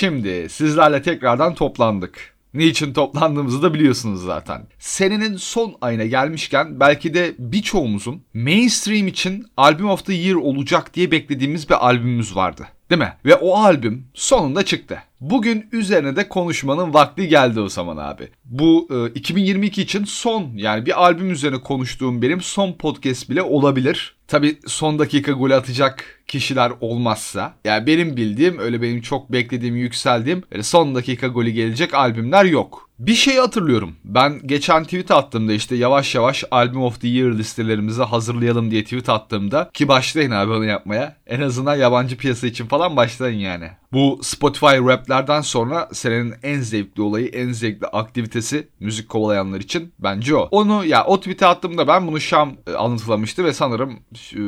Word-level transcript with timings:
Şimdi 0.00 0.48
sizlerle 0.48 1.02
tekrardan 1.02 1.54
toplandık. 1.54 2.34
Niçin 2.54 2.92
toplandığımızı 2.92 3.62
da 3.62 3.74
biliyorsunuz 3.74 4.22
zaten. 4.22 4.62
Senenin 4.78 5.36
son 5.36 5.74
ayına 5.80 6.04
gelmişken 6.04 6.80
belki 6.80 7.14
de 7.14 7.34
birçoğumuzun 7.38 8.22
mainstream 8.34 9.08
için 9.08 9.46
Album 9.56 9.90
of 9.90 10.06
the 10.06 10.14
Year 10.14 10.34
olacak 10.34 10.94
diye 10.94 11.10
beklediğimiz 11.10 11.68
bir 11.68 11.86
albümümüz 11.86 12.36
vardı. 12.36 12.66
Değil 12.90 12.98
mi? 12.98 13.12
Ve 13.24 13.34
o 13.34 13.54
albüm 13.54 14.06
sonunda 14.14 14.64
çıktı. 14.64 15.02
Bugün 15.20 15.68
üzerine 15.72 16.16
de 16.16 16.28
konuşmanın 16.28 16.94
vakti 16.94 17.28
geldi 17.28 17.60
o 17.60 17.68
zaman 17.68 17.96
abi. 17.96 18.28
Bu 18.44 18.88
e, 18.90 19.10
2022 19.14 19.82
için 19.82 20.04
son 20.04 20.50
yani 20.54 20.86
bir 20.86 21.02
albüm 21.04 21.30
üzerine 21.30 21.60
konuştuğum 21.60 22.22
benim 22.22 22.40
son 22.40 22.72
podcast 22.72 23.30
bile 23.30 23.42
olabilir. 23.42 24.16
Tabi 24.28 24.58
son 24.66 24.98
dakika 24.98 25.32
gol 25.32 25.50
atacak 25.50 26.22
kişiler 26.26 26.72
olmazsa. 26.80 27.54
Yani 27.64 27.86
benim 27.86 28.16
bildiğim 28.16 28.58
öyle 28.58 28.82
benim 28.82 29.00
çok 29.00 29.32
beklediğim 29.32 29.76
yükseldiğim 29.76 30.42
son 30.62 30.94
dakika 30.94 31.26
golü 31.26 31.50
gelecek 31.50 31.94
albümler 31.94 32.44
yok. 32.44 32.90
Bir 32.98 33.14
şey 33.14 33.36
hatırlıyorum. 33.36 33.96
Ben 34.04 34.46
geçen 34.46 34.84
tweet 34.84 35.10
attığımda 35.10 35.52
işte 35.52 35.76
yavaş 35.76 36.14
yavaş 36.14 36.44
Album 36.50 36.82
of 36.82 37.00
the 37.00 37.08
Year 37.08 37.32
listelerimizi 37.32 38.02
hazırlayalım 38.02 38.70
diye 38.70 38.84
tweet 38.84 39.08
attığımda 39.08 39.70
ki 39.74 39.88
başlayın 39.88 40.30
abi 40.30 40.52
onu 40.52 40.64
yapmaya. 40.64 41.16
En 41.26 41.40
azından 41.40 41.76
yabancı 41.76 42.16
piyasa 42.16 42.46
için 42.46 42.66
falan 42.66 42.96
başlayın 42.96 43.38
yani. 43.38 43.70
Bu 43.92 44.20
Spotify 44.22 44.78
raplerden 45.10 45.40
sonra 45.40 45.88
senenin 45.92 46.34
en 46.42 46.60
zevkli 46.60 47.02
olayı, 47.02 47.28
en 47.28 47.52
zevkli 47.52 47.86
aktivitesi 47.86 48.68
müzik 48.80 49.08
kovalayanlar 49.08 49.60
için 49.60 49.92
bence 49.98 50.36
o. 50.36 50.48
Onu 50.50 50.84
ya 50.84 51.04
o 51.04 51.20
tweet'e 51.20 51.46
attığımda 51.46 51.88
ben 51.88 52.06
bunu 52.06 52.20
Şam 52.20 52.56
e, 52.66 52.72
anlatılamıştı 52.72 53.44
ve 53.44 53.52
sanırım 53.52 54.00
e, 54.14 54.42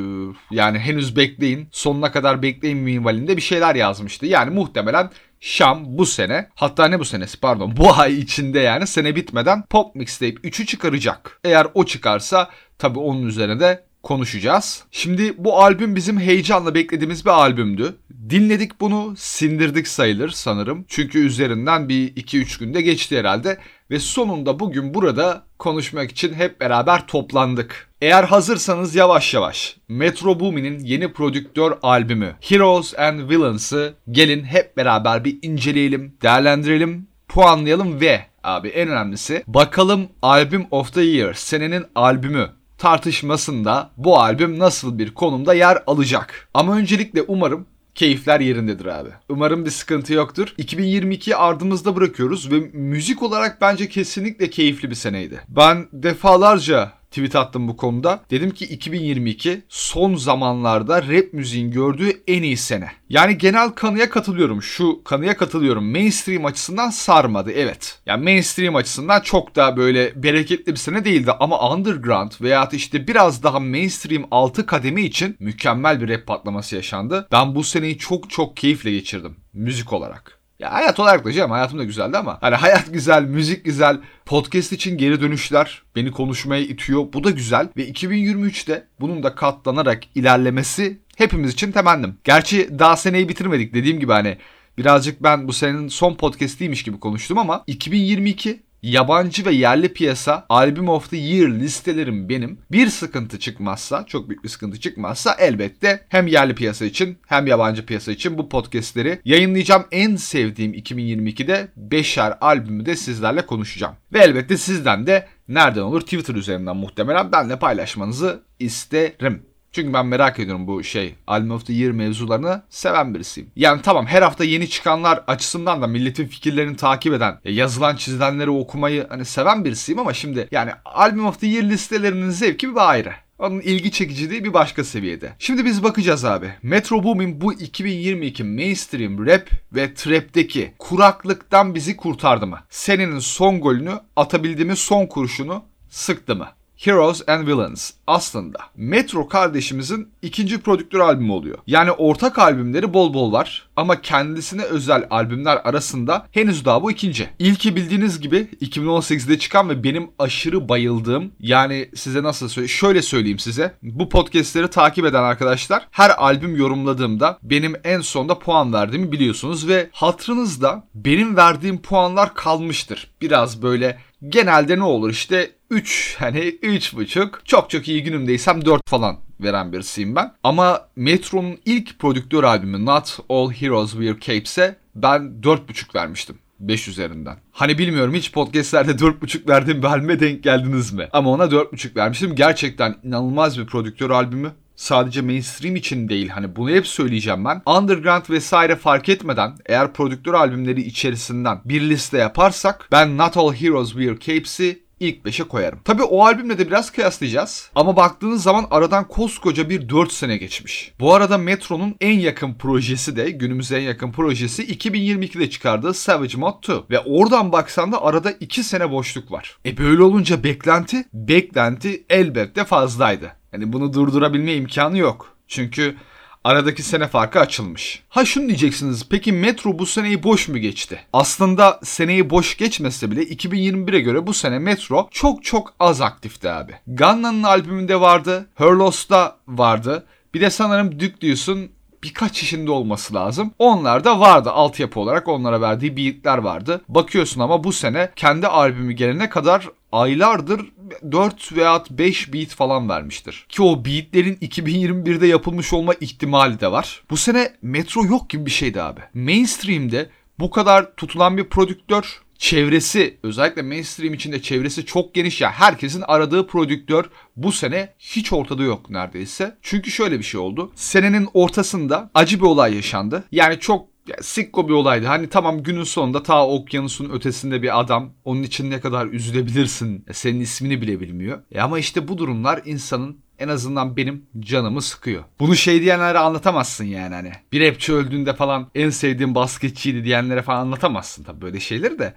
yani 0.50 0.78
henüz 0.78 1.16
bekleyin 1.16 1.68
sonuna 1.70 2.12
kadar 2.12 2.42
bekleyin 2.42 2.78
minvalinde 2.78 3.36
bir 3.36 3.42
şeyler 3.42 3.74
yazmıştı. 3.74 4.26
Yani 4.26 4.50
muhtemelen 4.54 5.10
Şam 5.40 5.98
bu 5.98 6.06
sene 6.06 6.48
hatta 6.54 6.88
ne 6.88 6.98
bu 6.98 7.04
senesi 7.04 7.40
pardon 7.40 7.76
bu 7.76 7.94
ay 7.94 8.18
içinde 8.18 8.60
yani 8.60 8.86
sene 8.86 9.16
bitmeden 9.16 9.62
Pop 9.62 9.94
Mixtape 9.94 10.48
3'ü 10.48 10.66
çıkaracak. 10.66 11.40
Eğer 11.44 11.66
o 11.74 11.84
çıkarsa 11.84 12.50
tabi 12.78 12.98
onun 12.98 13.26
üzerine 13.26 13.60
de 13.60 13.84
konuşacağız. 14.02 14.84
Şimdi 14.90 15.34
bu 15.38 15.62
albüm 15.62 15.96
bizim 15.96 16.20
heyecanla 16.20 16.74
beklediğimiz 16.74 17.24
bir 17.24 17.30
albümdü. 17.30 17.96
Dinledik 18.30 18.80
bunu, 18.80 19.14
sindirdik 19.16 19.88
sayılır 19.88 20.28
sanırım. 20.28 20.84
Çünkü 20.88 21.18
üzerinden 21.18 21.88
bir 21.88 22.14
2-3 22.14 22.58
günde 22.58 22.82
geçti 22.82 23.18
herhalde. 23.18 23.58
Ve 23.90 23.98
sonunda 23.98 24.60
bugün 24.60 24.94
burada 24.94 25.44
konuşmak 25.58 26.10
için 26.10 26.34
hep 26.34 26.60
beraber 26.60 27.06
toplandık. 27.06 27.88
Eğer 28.00 28.24
hazırsanız 28.24 28.94
yavaş 28.94 29.34
yavaş 29.34 29.76
Metro 29.88 30.40
Boomin'in 30.40 30.78
yeni 30.78 31.12
prodüktör 31.12 31.72
albümü 31.82 32.36
Heroes 32.40 32.98
and 32.98 33.30
Villains'ı 33.30 33.94
gelin 34.10 34.44
hep 34.44 34.76
beraber 34.76 35.24
bir 35.24 35.38
inceleyelim, 35.42 36.16
değerlendirelim, 36.22 37.06
puanlayalım 37.28 38.00
ve 38.00 38.26
abi 38.44 38.68
en 38.68 38.88
önemlisi 38.88 39.44
bakalım 39.46 40.08
Album 40.22 40.66
of 40.70 40.94
the 40.94 41.02
Year 41.02 41.34
senenin 41.34 41.84
albümü 41.94 42.48
tartışmasında 42.82 43.90
bu 43.96 44.18
albüm 44.18 44.58
nasıl 44.58 44.98
bir 44.98 45.14
konumda 45.14 45.54
yer 45.54 45.82
alacak. 45.86 46.48
Ama 46.54 46.76
öncelikle 46.76 47.22
umarım 47.22 47.66
keyifler 47.94 48.40
yerindedir 48.40 48.86
abi. 48.86 49.08
Umarım 49.28 49.64
bir 49.64 49.70
sıkıntı 49.70 50.12
yoktur. 50.12 50.54
2022'yi 50.58 51.36
ardımızda 51.36 51.96
bırakıyoruz 51.96 52.52
ve 52.52 52.70
müzik 52.72 53.22
olarak 53.22 53.60
bence 53.60 53.88
kesinlikle 53.88 54.50
keyifli 54.50 54.90
bir 54.90 54.94
seneydi. 54.94 55.40
Ben 55.48 55.88
defalarca 55.92 56.92
tweet 57.12 57.36
attım 57.36 57.68
bu 57.68 57.76
konuda. 57.76 58.20
Dedim 58.30 58.50
ki 58.50 58.64
2022 58.64 59.62
son 59.68 60.14
zamanlarda 60.14 61.02
rap 61.02 61.32
müziğin 61.32 61.70
gördüğü 61.70 62.22
en 62.26 62.42
iyi 62.42 62.56
sene. 62.56 62.90
Yani 63.08 63.38
genel 63.38 63.68
kanıya 63.68 64.10
katılıyorum. 64.10 64.62
Şu 64.62 65.04
kanıya 65.04 65.36
katılıyorum. 65.36 65.90
Mainstream 65.90 66.44
açısından 66.44 66.90
sarmadı 66.90 67.52
evet. 67.52 67.98
Yani 68.06 68.24
mainstream 68.24 68.76
açısından 68.76 69.20
çok 69.20 69.56
da 69.56 69.76
böyle 69.76 70.22
bereketli 70.22 70.72
bir 70.72 70.78
sene 70.78 71.04
değildi 71.04 71.32
ama 71.40 71.72
underground 71.74 72.32
veya 72.40 72.68
işte 72.72 73.08
biraz 73.08 73.42
daha 73.42 73.60
mainstream 73.60 74.24
altı 74.30 74.66
kademe 74.66 75.02
için 75.02 75.36
mükemmel 75.40 76.00
bir 76.00 76.08
rap 76.08 76.26
patlaması 76.26 76.76
yaşandı. 76.76 77.28
Ben 77.32 77.54
bu 77.54 77.64
seneyi 77.64 77.98
çok 77.98 78.30
çok 78.30 78.56
keyifle 78.56 78.90
geçirdim 78.90 79.36
müzik 79.52 79.92
olarak. 79.92 80.41
Ya 80.62 80.72
hayat 80.72 81.00
olarak 81.00 81.24
da 81.24 81.32
canım 81.32 81.50
hayatım 81.50 81.78
da 81.78 81.84
güzeldi 81.84 82.16
ama 82.16 82.38
hani 82.40 82.54
hayat 82.54 82.92
güzel, 82.92 83.22
müzik 83.24 83.64
güzel, 83.64 84.00
podcast 84.26 84.72
için 84.72 84.98
geri 84.98 85.20
dönüşler 85.20 85.82
beni 85.96 86.10
konuşmaya 86.10 86.62
itiyor. 86.62 87.12
Bu 87.12 87.24
da 87.24 87.30
güzel 87.30 87.68
ve 87.76 87.88
2023'te 87.90 88.86
bunun 89.00 89.22
da 89.22 89.34
katlanarak 89.34 90.02
ilerlemesi 90.14 91.00
hepimiz 91.16 91.52
için 91.52 91.72
temennim. 91.72 92.18
Gerçi 92.24 92.78
daha 92.78 92.96
seneyi 92.96 93.28
bitirmedik 93.28 93.74
dediğim 93.74 94.00
gibi 94.00 94.12
hani 94.12 94.38
birazcık 94.78 95.22
ben 95.22 95.48
bu 95.48 95.52
senenin 95.52 95.88
son 95.88 96.14
podcast'iymiş 96.14 96.82
gibi 96.82 97.00
konuştum 97.00 97.38
ama 97.38 97.64
2022 97.66 98.62
yabancı 98.82 99.46
ve 99.46 99.52
yerli 99.52 99.92
piyasa 99.92 100.46
Album 100.48 100.88
of 100.88 101.10
the 101.10 101.16
Year 101.16 101.48
listelerim 101.48 102.28
benim. 102.28 102.58
Bir 102.72 102.86
sıkıntı 102.86 103.38
çıkmazsa, 103.38 104.06
çok 104.06 104.28
büyük 104.28 104.44
bir 104.44 104.48
sıkıntı 104.48 104.80
çıkmazsa 104.80 105.36
elbette 105.38 106.06
hem 106.08 106.26
yerli 106.26 106.54
piyasa 106.54 106.84
için 106.84 107.18
hem 107.26 107.46
yabancı 107.46 107.86
piyasa 107.86 108.12
için 108.12 108.38
bu 108.38 108.48
podcastleri 108.48 109.20
yayınlayacağım. 109.24 109.84
En 109.92 110.16
sevdiğim 110.16 110.74
2022'de 110.74 111.68
5'er 111.90 112.38
albümü 112.40 112.86
de 112.86 112.96
sizlerle 112.96 113.46
konuşacağım. 113.46 113.94
Ve 114.12 114.18
elbette 114.18 114.56
sizden 114.56 115.06
de 115.06 115.28
nereden 115.48 115.82
olur 115.82 116.00
Twitter 116.00 116.34
üzerinden 116.34 116.76
muhtemelen 116.76 117.32
benle 117.32 117.58
paylaşmanızı 117.58 118.42
isterim. 118.58 119.51
Çünkü 119.72 119.92
ben 119.92 120.06
merak 120.06 120.38
ediyorum 120.38 120.66
bu 120.66 120.84
şey 120.84 121.14
Album 121.26 121.50
of 121.50 121.66
the 121.66 121.72
Year 121.72 121.92
mevzularını 121.92 122.62
seven 122.68 123.14
birisiyim. 123.14 123.50
Yani 123.56 123.82
tamam 123.82 124.06
her 124.06 124.22
hafta 124.22 124.44
yeni 124.44 124.70
çıkanlar 124.70 125.24
açısından 125.26 125.82
da 125.82 125.86
milletin 125.86 126.26
fikirlerini 126.26 126.76
takip 126.76 127.14
eden, 127.14 127.38
e, 127.44 127.52
yazılan 127.52 127.96
çizilenleri 127.96 128.50
okumayı 128.50 129.06
hani 129.08 129.24
seven 129.24 129.64
birisiyim 129.64 129.98
ama 129.98 130.14
şimdi 130.14 130.48
yani 130.50 130.70
Album 130.84 131.26
of 131.26 131.40
the 131.40 131.46
Year 131.46 131.64
listelerinin 131.64 132.30
zevki 132.30 132.70
bir 132.70 132.90
ayrı. 132.90 133.12
Onun 133.38 133.60
ilgi 133.60 133.90
çekiciliği 133.90 134.44
bir 134.44 134.52
başka 134.52 134.84
seviyede. 134.84 135.32
Şimdi 135.38 135.64
biz 135.64 135.82
bakacağız 135.82 136.24
abi. 136.24 136.50
Metro 136.62 137.04
Boomin 137.04 137.40
bu 137.40 137.52
2022 137.52 138.44
mainstream 138.44 139.26
rap 139.26 139.50
ve 139.72 139.94
trap'teki 139.94 140.72
kuraklıktan 140.78 141.74
bizi 141.74 141.96
kurtardı 141.96 142.46
mı? 142.46 142.60
Senenin 142.70 143.18
son 143.18 143.60
golünü 143.60 143.92
atabildiğimiz 144.16 144.78
son 144.78 145.06
kurşunu 145.06 145.64
sıktı 145.90 146.36
mı? 146.36 146.48
Heroes 146.82 147.28
and 147.28 147.46
Villains 147.46 147.90
aslında 148.06 148.58
Metro 148.76 149.28
kardeşimizin 149.28 150.08
ikinci 150.22 150.60
prodüktör 150.60 151.00
albümü 151.00 151.32
oluyor. 151.32 151.58
Yani 151.66 151.90
ortak 151.92 152.38
albümleri 152.38 152.94
bol 152.94 153.14
bol 153.14 153.32
var 153.32 153.68
ama 153.76 154.00
kendisine 154.00 154.62
özel 154.62 155.06
albümler 155.10 155.56
arasında 155.64 156.26
henüz 156.32 156.64
daha 156.64 156.82
bu 156.82 156.90
ikinci. 156.90 157.28
İlki 157.38 157.76
bildiğiniz 157.76 158.20
gibi 158.20 158.48
2018'de 158.62 159.38
çıkan 159.38 159.68
ve 159.68 159.84
benim 159.84 160.10
aşırı 160.18 160.68
bayıldığım 160.68 161.32
yani 161.40 161.88
size 161.94 162.22
nasıl 162.22 162.48
söyleyeyim 162.48 162.68
şöyle 162.68 163.02
söyleyeyim 163.02 163.38
size 163.38 163.74
bu 163.82 164.08
podcastleri 164.08 164.70
takip 164.70 165.04
eden 165.04 165.22
arkadaşlar 165.22 165.88
her 165.90 166.10
albüm 166.10 166.56
yorumladığımda 166.56 167.38
benim 167.42 167.74
en 167.84 168.00
sonda 168.00 168.38
puan 168.38 168.72
verdiğimi 168.72 169.12
biliyorsunuz 169.12 169.68
ve 169.68 169.88
hatırınızda 169.92 170.84
benim 170.94 171.36
verdiğim 171.36 171.82
puanlar 171.82 172.34
kalmıştır. 172.34 173.10
Biraz 173.20 173.62
böyle 173.62 173.98
genelde 174.28 174.78
ne 174.78 174.84
olur 174.84 175.10
işte 175.10 175.50
3 175.70 176.16
hani 176.18 176.38
3.5 176.38 177.30
çok 177.44 177.70
çok 177.70 177.88
iyi 177.88 178.02
günümdeysem 178.02 178.64
4 178.64 178.88
falan 178.88 179.16
veren 179.40 179.72
birisiyim 179.72 180.16
ben. 180.16 180.32
Ama 180.44 180.88
Metro'nun 180.96 181.58
ilk 181.64 181.98
prodüktör 181.98 182.44
albümü 182.44 182.84
Not 182.86 183.18
All 183.28 183.50
Heroes 183.50 183.92
Wear 183.92 184.20
Capes'e 184.20 184.76
ben 184.94 185.32
4.5 185.42 185.94
vermiştim. 185.94 186.38
5 186.60 186.88
üzerinden. 186.88 187.36
Hani 187.52 187.78
bilmiyorum 187.78 188.14
hiç 188.14 188.32
podcastlerde 188.32 188.90
4.5 188.92 189.48
verdiğim 189.48 189.82
bir 189.82 189.86
albüme 189.86 190.20
denk 190.20 190.42
geldiniz 190.42 190.92
mi? 190.92 191.08
Ama 191.12 191.30
ona 191.30 191.44
4.5 191.44 191.96
vermiştim. 191.96 192.34
Gerçekten 192.34 192.96
inanılmaz 193.04 193.58
bir 193.58 193.66
prodüktör 193.66 194.10
albümü 194.10 194.52
sadece 194.76 195.20
mainstream 195.22 195.76
için 195.76 196.08
değil 196.08 196.28
hani 196.28 196.56
bunu 196.56 196.70
hep 196.70 196.86
söyleyeceğim 196.86 197.44
ben. 197.44 197.62
Underground 197.66 198.30
vesaire 198.30 198.76
fark 198.76 199.08
etmeden 199.08 199.54
eğer 199.66 199.92
prodüktör 199.92 200.34
albümleri 200.34 200.82
içerisinden 200.82 201.60
bir 201.64 201.80
liste 201.80 202.18
yaparsak 202.18 202.88
ben 202.92 203.18
Not 203.18 203.36
All 203.36 203.52
Heroes 203.52 203.92
Wear 203.92 204.18
Capes'i 204.18 204.82
ilk 205.02 205.26
5'e 205.26 205.48
koyarım. 205.48 205.78
Tabi 205.84 206.02
o 206.02 206.24
albümle 206.24 206.58
de 206.58 206.66
biraz 206.66 206.92
kıyaslayacağız. 206.92 207.70
Ama 207.74 207.96
baktığınız 207.96 208.42
zaman 208.42 208.66
aradan 208.70 209.08
koskoca 209.08 209.70
bir 209.70 209.88
4 209.88 210.12
sene 210.12 210.36
geçmiş. 210.36 210.92
Bu 211.00 211.14
arada 211.14 211.38
Metro'nun 211.38 211.96
en 212.00 212.18
yakın 212.18 212.54
projesi 212.54 213.16
de 213.16 213.30
günümüze 213.30 213.78
en 213.78 213.82
yakın 213.82 214.12
projesi 214.12 214.76
2022'de 214.76 215.50
çıkardığı 215.50 215.94
Savage 215.94 216.36
Mod 216.36 216.62
2. 216.62 216.72
Ve 216.90 216.98
oradan 217.00 217.52
baksan 217.52 217.92
da 217.92 218.02
arada 218.02 218.30
2 218.30 218.64
sene 218.64 218.90
boşluk 218.90 219.32
var. 219.32 219.58
E 219.66 219.78
böyle 219.78 220.02
olunca 220.02 220.44
beklenti, 220.44 221.04
beklenti 221.12 222.04
elbette 222.10 222.64
fazlaydı. 222.64 223.41
Yani 223.52 223.72
bunu 223.72 223.92
durdurabilme 223.92 224.54
imkanı 224.54 224.98
yok. 224.98 225.36
Çünkü 225.48 225.96
aradaki 226.44 226.82
sene 226.82 227.08
farkı 227.08 227.40
açılmış. 227.40 228.02
Ha 228.08 228.24
şunu 228.24 228.48
diyeceksiniz 228.48 229.06
peki 229.10 229.32
Metro 229.32 229.78
bu 229.78 229.86
seneyi 229.86 230.22
boş 230.22 230.48
mu 230.48 230.58
geçti? 230.58 231.00
Aslında 231.12 231.80
seneyi 231.84 232.30
boş 232.30 232.56
geçmese 232.56 233.10
bile 233.10 233.22
2021'e 233.22 234.00
göre 234.00 234.26
bu 234.26 234.34
sene 234.34 234.58
Metro 234.58 235.08
çok 235.10 235.44
çok 235.44 235.74
az 235.80 236.00
aktifti 236.00 236.50
abi. 236.50 236.72
Ganna'nın 236.86 237.42
albümünde 237.42 238.00
vardı, 238.00 238.46
Herlos'ta 238.54 239.36
vardı. 239.48 240.06
Bir 240.34 240.40
de 240.40 240.50
sanırım 240.50 240.92
Duke 240.92 241.20
Deuce'un 241.22 241.70
birkaç 242.02 242.42
işinde 242.42 242.70
olması 242.70 243.14
lazım. 243.14 243.50
Onlar 243.58 244.04
da 244.04 244.20
vardı 244.20 244.50
altyapı 244.50 245.00
olarak 245.00 245.28
onlara 245.28 245.60
verdiği 245.60 245.96
beatler 245.96 246.38
vardı. 246.38 246.80
Bakıyorsun 246.88 247.40
ama 247.40 247.64
bu 247.64 247.72
sene 247.72 248.10
kendi 248.16 248.46
albümü 248.46 248.92
gelene 248.92 249.28
kadar 249.28 249.68
aylardır 249.92 250.72
4 251.12 251.52
veya 251.56 251.84
5 251.90 252.32
beat 252.32 252.48
falan 252.48 252.88
vermiştir. 252.88 253.46
Ki 253.48 253.62
o 253.62 253.84
beatlerin 253.84 254.36
2021'de 254.36 255.26
yapılmış 255.26 255.72
olma 255.72 255.94
ihtimali 255.94 256.60
de 256.60 256.72
var. 256.72 257.02
Bu 257.10 257.16
sene 257.16 257.52
Metro 257.62 258.04
yok 258.04 258.30
gibi 258.30 258.46
bir 258.46 258.50
şeydi 258.50 258.82
abi. 258.82 259.00
Mainstream'de 259.14 260.10
bu 260.38 260.50
kadar 260.50 260.96
tutulan 260.96 261.36
bir 261.36 261.44
prodüktör 261.44 262.22
çevresi 262.42 263.18
özellikle 263.22 263.62
mainstream 263.62 264.14
içinde 264.14 264.42
çevresi 264.42 264.86
çok 264.86 265.14
geniş 265.14 265.40
ya 265.40 265.50
herkesin 265.50 266.02
aradığı 266.06 266.46
prodüktör 266.46 267.04
bu 267.36 267.52
sene 267.52 267.94
hiç 267.98 268.32
ortada 268.32 268.62
yok 268.62 268.90
neredeyse. 268.90 269.56
Çünkü 269.62 269.90
şöyle 269.90 270.18
bir 270.18 270.24
şey 270.24 270.40
oldu. 270.40 270.72
Senenin 270.74 271.28
ortasında 271.34 272.10
acı 272.14 272.38
bir 272.40 272.46
olay 272.46 272.74
yaşandı. 272.74 273.24
Yani 273.32 273.60
çok 273.60 273.91
ya, 274.06 274.16
sikko 274.20 274.68
bir 274.68 274.72
olaydı. 274.72 275.06
Hani 275.06 275.28
tamam 275.28 275.62
günün 275.62 275.84
sonunda 275.84 276.22
ta 276.22 276.48
okyanusun 276.48 277.10
ötesinde 277.10 277.62
bir 277.62 277.80
adam. 277.80 278.12
Onun 278.24 278.42
için 278.42 278.70
ne 278.70 278.80
kadar 278.80 279.06
üzülebilirsin. 279.06 280.04
Senin 280.12 280.40
ismini 280.40 280.80
bile 280.80 281.00
bilmiyor. 281.00 281.42
E 281.52 281.60
ama 281.60 281.78
işte 281.78 282.08
bu 282.08 282.18
durumlar 282.18 282.60
insanın 282.64 283.18
en 283.38 283.48
azından 283.48 283.96
benim 283.96 284.26
canımı 284.40 284.82
sıkıyor. 284.82 285.24
Bunu 285.40 285.56
şey 285.56 285.80
diyenlere 285.80 286.18
anlatamazsın 286.18 286.84
yani 286.84 287.14
hani. 287.14 287.32
Bir 287.52 287.68
rapçi 287.68 287.92
öldüğünde 287.92 288.34
falan 288.34 288.70
en 288.74 288.90
sevdiğim 288.90 289.34
basketçiydi 289.34 290.04
diyenlere 290.04 290.42
falan 290.42 290.60
anlatamazsın 290.60 291.24
tabii 291.24 291.40
böyle 291.40 291.60
şeyleri 291.60 291.98
de. 291.98 292.14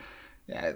Yani 0.48 0.76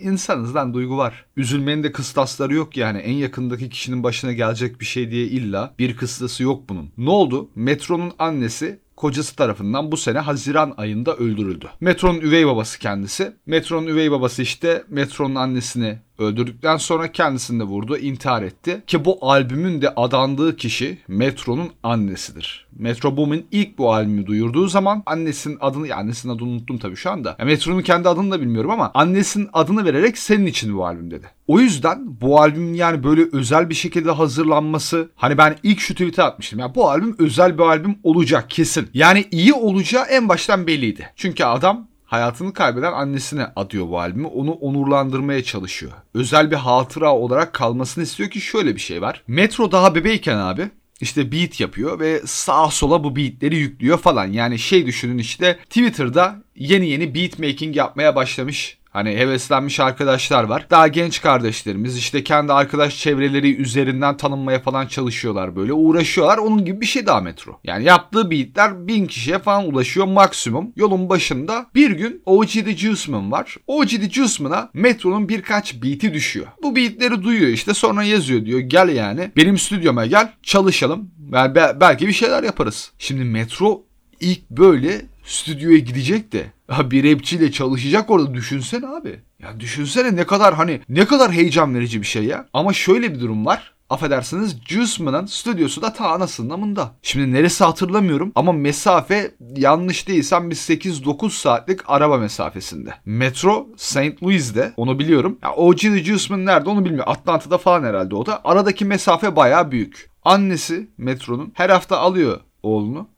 insanızdan 0.00 0.74
duygu 0.74 0.96
var. 0.96 1.24
Üzülmenin 1.36 1.82
de 1.82 1.92
kıstasları 1.92 2.54
yok 2.54 2.76
yani. 2.76 2.98
En 2.98 3.12
yakındaki 3.12 3.70
kişinin 3.70 4.02
başına 4.02 4.32
gelecek 4.32 4.80
bir 4.80 4.84
şey 4.84 5.10
diye 5.10 5.26
illa 5.26 5.74
bir 5.78 5.96
kıstası 5.96 6.42
yok 6.42 6.68
bunun. 6.68 6.90
Ne 6.98 7.10
oldu? 7.10 7.50
Metro'nun 7.54 8.12
annesi 8.18 8.78
kocası 8.98 9.36
tarafından 9.36 9.92
bu 9.92 9.96
sene 9.96 10.18
Haziran 10.18 10.74
ayında 10.76 11.16
öldürüldü. 11.16 11.66
Metro'nun 11.80 12.20
üvey 12.20 12.46
babası 12.46 12.78
kendisi. 12.78 13.32
Metro'nun 13.46 13.86
üvey 13.86 14.10
babası 14.10 14.42
işte 14.42 14.84
Metro'nun 14.88 15.34
annesini 15.34 15.98
öldürdükten 16.18 16.76
sonra 16.76 17.12
kendisini 17.12 17.60
de 17.60 17.64
vurdu, 17.64 17.96
intihar 17.96 18.42
etti. 18.42 18.82
Ki 18.86 19.04
bu 19.04 19.18
albümün 19.20 19.82
de 19.82 19.94
adandığı 19.94 20.56
kişi 20.56 20.98
Metro'nun 21.08 21.70
annesidir. 21.82 22.66
Metro 22.78 23.16
Boomin 23.16 23.46
ilk 23.50 23.78
bu 23.78 23.92
albümü 23.92 24.26
duyurduğu 24.26 24.68
zaman 24.68 25.02
annesinin 25.06 25.58
adını, 25.60 25.88
ya 25.88 25.96
annesinin 25.96 26.34
adını 26.34 26.48
unuttum 26.48 26.78
tabii 26.78 26.96
şu 26.96 27.10
anda. 27.10 27.36
Ya 27.38 27.44
Metro'nun 27.44 27.82
kendi 27.82 28.08
adını 28.08 28.30
da 28.30 28.40
bilmiyorum 28.40 28.70
ama 28.70 28.90
annesinin 28.94 29.48
adını 29.52 29.84
vererek 29.84 30.18
senin 30.18 30.46
için 30.46 30.76
bu 30.76 30.86
albüm 30.86 31.10
dedi. 31.10 31.26
O 31.46 31.60
yüzden 31.60 32.20
bu 32.20 32.40
albümün 32.40 32.74
yani 32.74 33.04
böyle 33.04 33.24
özel 33.32 33.70
bir 33.70 33.74
şekilde 33.74 34.10
hazırlanması 34.10 35.10
hani 35.16 35.38
ben 35.38 35.56
ilk 35.62 35.80
şu 35.80 35.94
tweet'e 35.94 36.22
atmıştım. 36.22 36.58
Ya 36.58 36.74
bu 36.74 36.90
albüm 36.90 37.16
özel 37.18 37.58
bir 37.58 37.62
albüm 37.62 37.98
olacak 38.02 38.50
kesin. 38.50 38.88
Yani 38.94 39.24
iyi 39.30 39.54
olacağı 39.54 40.04
en 40.04 40.28
baştan 40.28 40.66
belliydi. 40.66 41.10
Çünkü 41.16 41.44
adam 41.44 41.88
hayatını 42.08 42.52
kaybeden 42.52 42.92
annesine 42.92 43.46
adıyor 43.56 43.88
bu 43.88 44.00
albümü. 44.00 44.26
Onu 44.26 44.52
onurlandırmaya 44.52 45.44
çalışıyor. 45.44 45.92
Özel 46.14 46.50
bir 46.50 46.56
hatıra 46.56 47.14
olarak 47.14 47.52
kalmasını 47.52 48.04
istiyor 48.04 48.30
ki 48.30 48.40
şöyle 48.40 48.74
bir 48.74 48.80
şey 48.80 49.02
var. 49.02 49.22
Metro 49.26 49.72
daha 49.72 49.94
bebeyken 49.94 50.36
abi 50.36 50.70
işte 51.00 51.32
beat 51.32 51.60
yapıyor 51.60 52.00
ve 52.00 52.22
sağa 52.26 52.70
sola 52.70 53.04
bu 53.04 53.16
beatleri 53.16 53.56
yüklüyor 53.56 53.98
falan. 53.98 54.26
Yani 54.26 54.58
şey 54.58 54.86
düşünün 54.86 55.18
işte 55.18 55.58
Twitter'da 55.64 56.42
yeni 56.56 56.88
yeni 56.88 57.14
beat 57.14 57.38
making 57.38 57.76
yapmaya 57.76 58.16
başlamış 58.16 58.77
Hani 58.90 59.10
heveslenmiş 59.16 59.80
arkadaşlar 59.80 60.44
var. 60.44 60.66
Daha 60.70 60.88
genç 60.88 61.20
kardeşlerimiz 61.20 61.98
işte 61.98 62.24
kendi 62.24 62.52
arkadaş 62.52 62.98
çevreleri 62.98 63.56
üzerinden 63.56 64.16
tanınmaya 64.16 64.58
falan 64.60 64.86
çalışıyorlar 64.86 65.56
böyle. 65.56 65.72
Uğraşıyorlar. 65.72 66.38
Onun 66.38 66.64
gibi 66.64 66.80
bir 66.80 66.86
şey 66.86 67.06
daha 67.06 67.20
metro. 67.20 67.60
Yani 67.64 67.84
yaptığı 67.84 68.30
beatler 68.30 68.86
bin 68.86 69.06
kişiye 69.06 69.38
falan 69.38 69.66
ulaşıyor 69.66 70.06
maksimum. 70.06 70.72
Yolun 70.76 71.08
başında 71.08 71.66
bir 71.74 71.90
gün 71.90 72.22
OG 72.26 72.48
The 72.48 72.76
Juiceman 72.76 73.32
var. 73.32 73.56
OG 73.66 73.88
The 73.88 74.10
Juiceman'a 74.10 74.70
metronun 74.74 75.28
birkaç 75.28 75.82
beat'i 75.82 76.14
düşüyor. 76.14 76.46
Bu 76.62 76.76
beatleri 76.76 77.22
duyuyor 77.22 77.48
işte 77.48 77.74
sonra 77.74 78.02
yazıyor 78.02 78.44
diyor 78.44 78.60
gel 78.60 78.88
yani 78.88 79.30
benim 79.36 79.58
stüdyoma 79.58 80.06
gel 80.06 80.32
çalışalım. 80.42 81.10
Yani 81.32 81.54
belki 81.54 82.08
bir 82.08 82.12
şeyler 82.12 82.42
yaparız. 82.42 82.92
Şimdi 82.98 83.24
metro 83.24 83.82
ilk 84.20 84.50
böyle 84.50 85.06
stüdyoya 85.28 85.78
gidecek 85.78 86.32
de 86.32 86.46
bir 86.84 87.12
rapçiyle 87.16 87.52
çalışacak 87.52 88.10
orada 88.10 88.34
düşünsene 88.34 88.86
abi. 88.86 89.20
Ya 89.42 89.60
düşünsene 89.60 90.16
ne 90.16 90.26
kadar 90.26 90.54
hani 90.54 90.80
ne 90.88 91.04
kadar 91.04 91.32
heyecan 91.32 91.74
verici 91.74 92.00
bir 92.00 92.06
şey 92.06 92.24
ya. 92.24 92.46
Ama 92.52 92.72
şöyle 92.72 93.14
bir 93.14 93.20
durum 93.20 93.46
var. 93.46 93.74
Affedersiniz 93.90 94.56
Juiceman'ın 94.68 95.26
stüdyosu 95.26 95.82
da 95.82 95.92
ta 95.92 96.08
anasının 96.10 96.50
amında. 96.50 96.94
Şimdi 97.02 97.32
neresi 97.32 97.64
hatırlamıyorum 97.64 98.32
ama 98.34 98.52
mesafe 98.52 99.34
yanlış 99.56 100.08
değilsem 100.08 100.50
bir 100.50 100.56
8-9 100.56 101.30
saatlik 101.30 101.80
araba 101.86 102.16
mesafesinde. 102.16 102.94
Metro 103.04 103.68
St. 103.76 104.22
Louis'de 104.22 104.72
onu 104.76 104.98
biliyorum. 104.98 105.38
Ya 105.42 105.52
OG 105.52 105.78
Juiceman 105.80 106.46
nerede 106.46 106.70
onu 106.70 106.84
bilmiyorum. 106.84 107.12
Atlanta'da 107.12 107.58
falan 107.58 107.82
herhalde 107.82 108.14
o 108.14 108.26
da. 108.26 108.40
Aradaki 108.44 108.84
mesafe 108.84 109.36
baya 109.36 109.70
büyük. 109.70 110.10
Annesi 110.24 110.90
Metro'nun 110.98 111.52
her 111.54 111.70
hafta 111.70 111.98
alıyor 111.98 112.40
oğlunu 112.62 113.08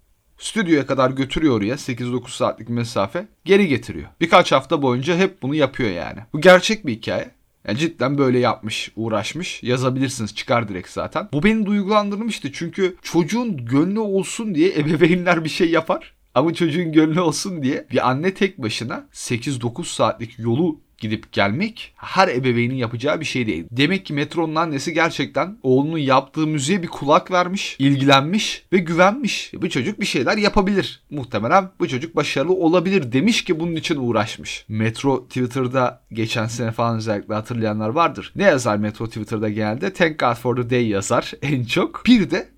Stüdyoya 0.41 0.87
kadar 0.87 1.11
götürüyor 1.11 1.57
oraya 1.57 1.75
8-9 1.75 2.31
saatlik 2.31 2.69
mesafe 2.69 3.27
geri 3.45 3.69
getiriyor. 3.69 4.09
Birkaç 4.21 4.53
hafta 4.53 4.83
boyunca 4.83 5.17
hep 5.17 5.43
bunu 5.43 5.55
yapıyor 5.55 5.91
yani. 5.91 6.21
Bu 6.33 6.41
gerçek 6.41 6.87
bir 6.87 6.93
hikaye. 6.93 7.31
Yani 7.69 7.79
cidden 7.79 8.19
böyle 8.19 8.39
yapmış, 8.39 8.93
uğraşmış. 8.97 9.63
Yazabilirsiniz 9.63 10.35
çıkar 10.35 10.69
direkt 10.69 10.89
zaten. 10.89 11.29
Bu 11.33 11.43
beni 11.43 11.67
duygulandırmıştı 11.67 12.53
çünkü 12.53 12.97
çocuğun 13.03 13.65
gönlü 13.65 13.99
olsun 13.99 14.55
diye 14.55 14.79
ebeveynler 14.79 15.45
bir 15.45 15.49
şey 15.49 15.71
yapar. 15.71 16.15
Ama 16.35 16.55
çocuğun 16.55 16.93
gönlü 16.93 17.21
olsun 17.21 17.63
diye 17.63 17.87
bir 17.91 18.11
anne 18.11 18.35
tek 18.35 18.59
başına 18.59 19.09
8-9 19.13 19.85
saatlik 19.85 20.39
yolu 20.39 20.81
gidip 21.01 21.33
gelmek 21.33 21.95
her 21.97 22.29
ebeveynin 22.29 22.75
yapacağı 22.75 23.21
bir 23.21 23.25
şey 23.25 23.47
değil. 23.47 23.65
Demek 23.71 24.07
ki 24.07 24.15
Metro'nun 24.15 24.55
annesi 24.55 24.93
gerçekten 24.95 25.59
oğlunun 25.63 25.99
yaptığı 25.99 26.47
müziğe 26.47 26.83
bir 26.83 26.89
kulak 26.89 27.31
vermiş, 27.31 27.77
ilgilenmiş 27.79 28.65
ve 28.73 28.79
güvenmiş. 28.79 29.53
Bu 29.55 29.71
çocuk 29.71 30.01
bir 30.01 30.07
şeyler 30.07 30.37
yapabilir. 30.37 31.03
Muhtemelen 31.11 31.71
bu 31.81 31.89
çocuk 31.89 32.17
başarılı 32.17 32.53
olabilir 32.53 33.13
demiş 33.13 33.45
ki 33.45 33.61
bunun 33.61 33.77
için 33.77 33.97
uğraşmış. 33.97 34.65
Metro 34.69 35.27
Twitter'da 35.27 36.03
geçen 36.13 36.47
sene 36.47 36.73
falan 36.73 36.97
özellikle 36.97 37.35
hatırlayanlar 37.35 37.89
vardır. 37.89 38.33
Ne 38.37 38.45
yazar 38.45 38.77
Metro 38.77 39.07
Twitter'da 39.07 39.49
genelde? 39.49 39.93
Thank 39.93 40.19
God 40.19 40.35
for 40.35 40.57
the 40.57 40.71
day 40.71 40.87
yazar 40.87 41.33
en 41.43 41.65
çok. 41.65 42.03
Bir 42.07 42.31
de 42.31 42.49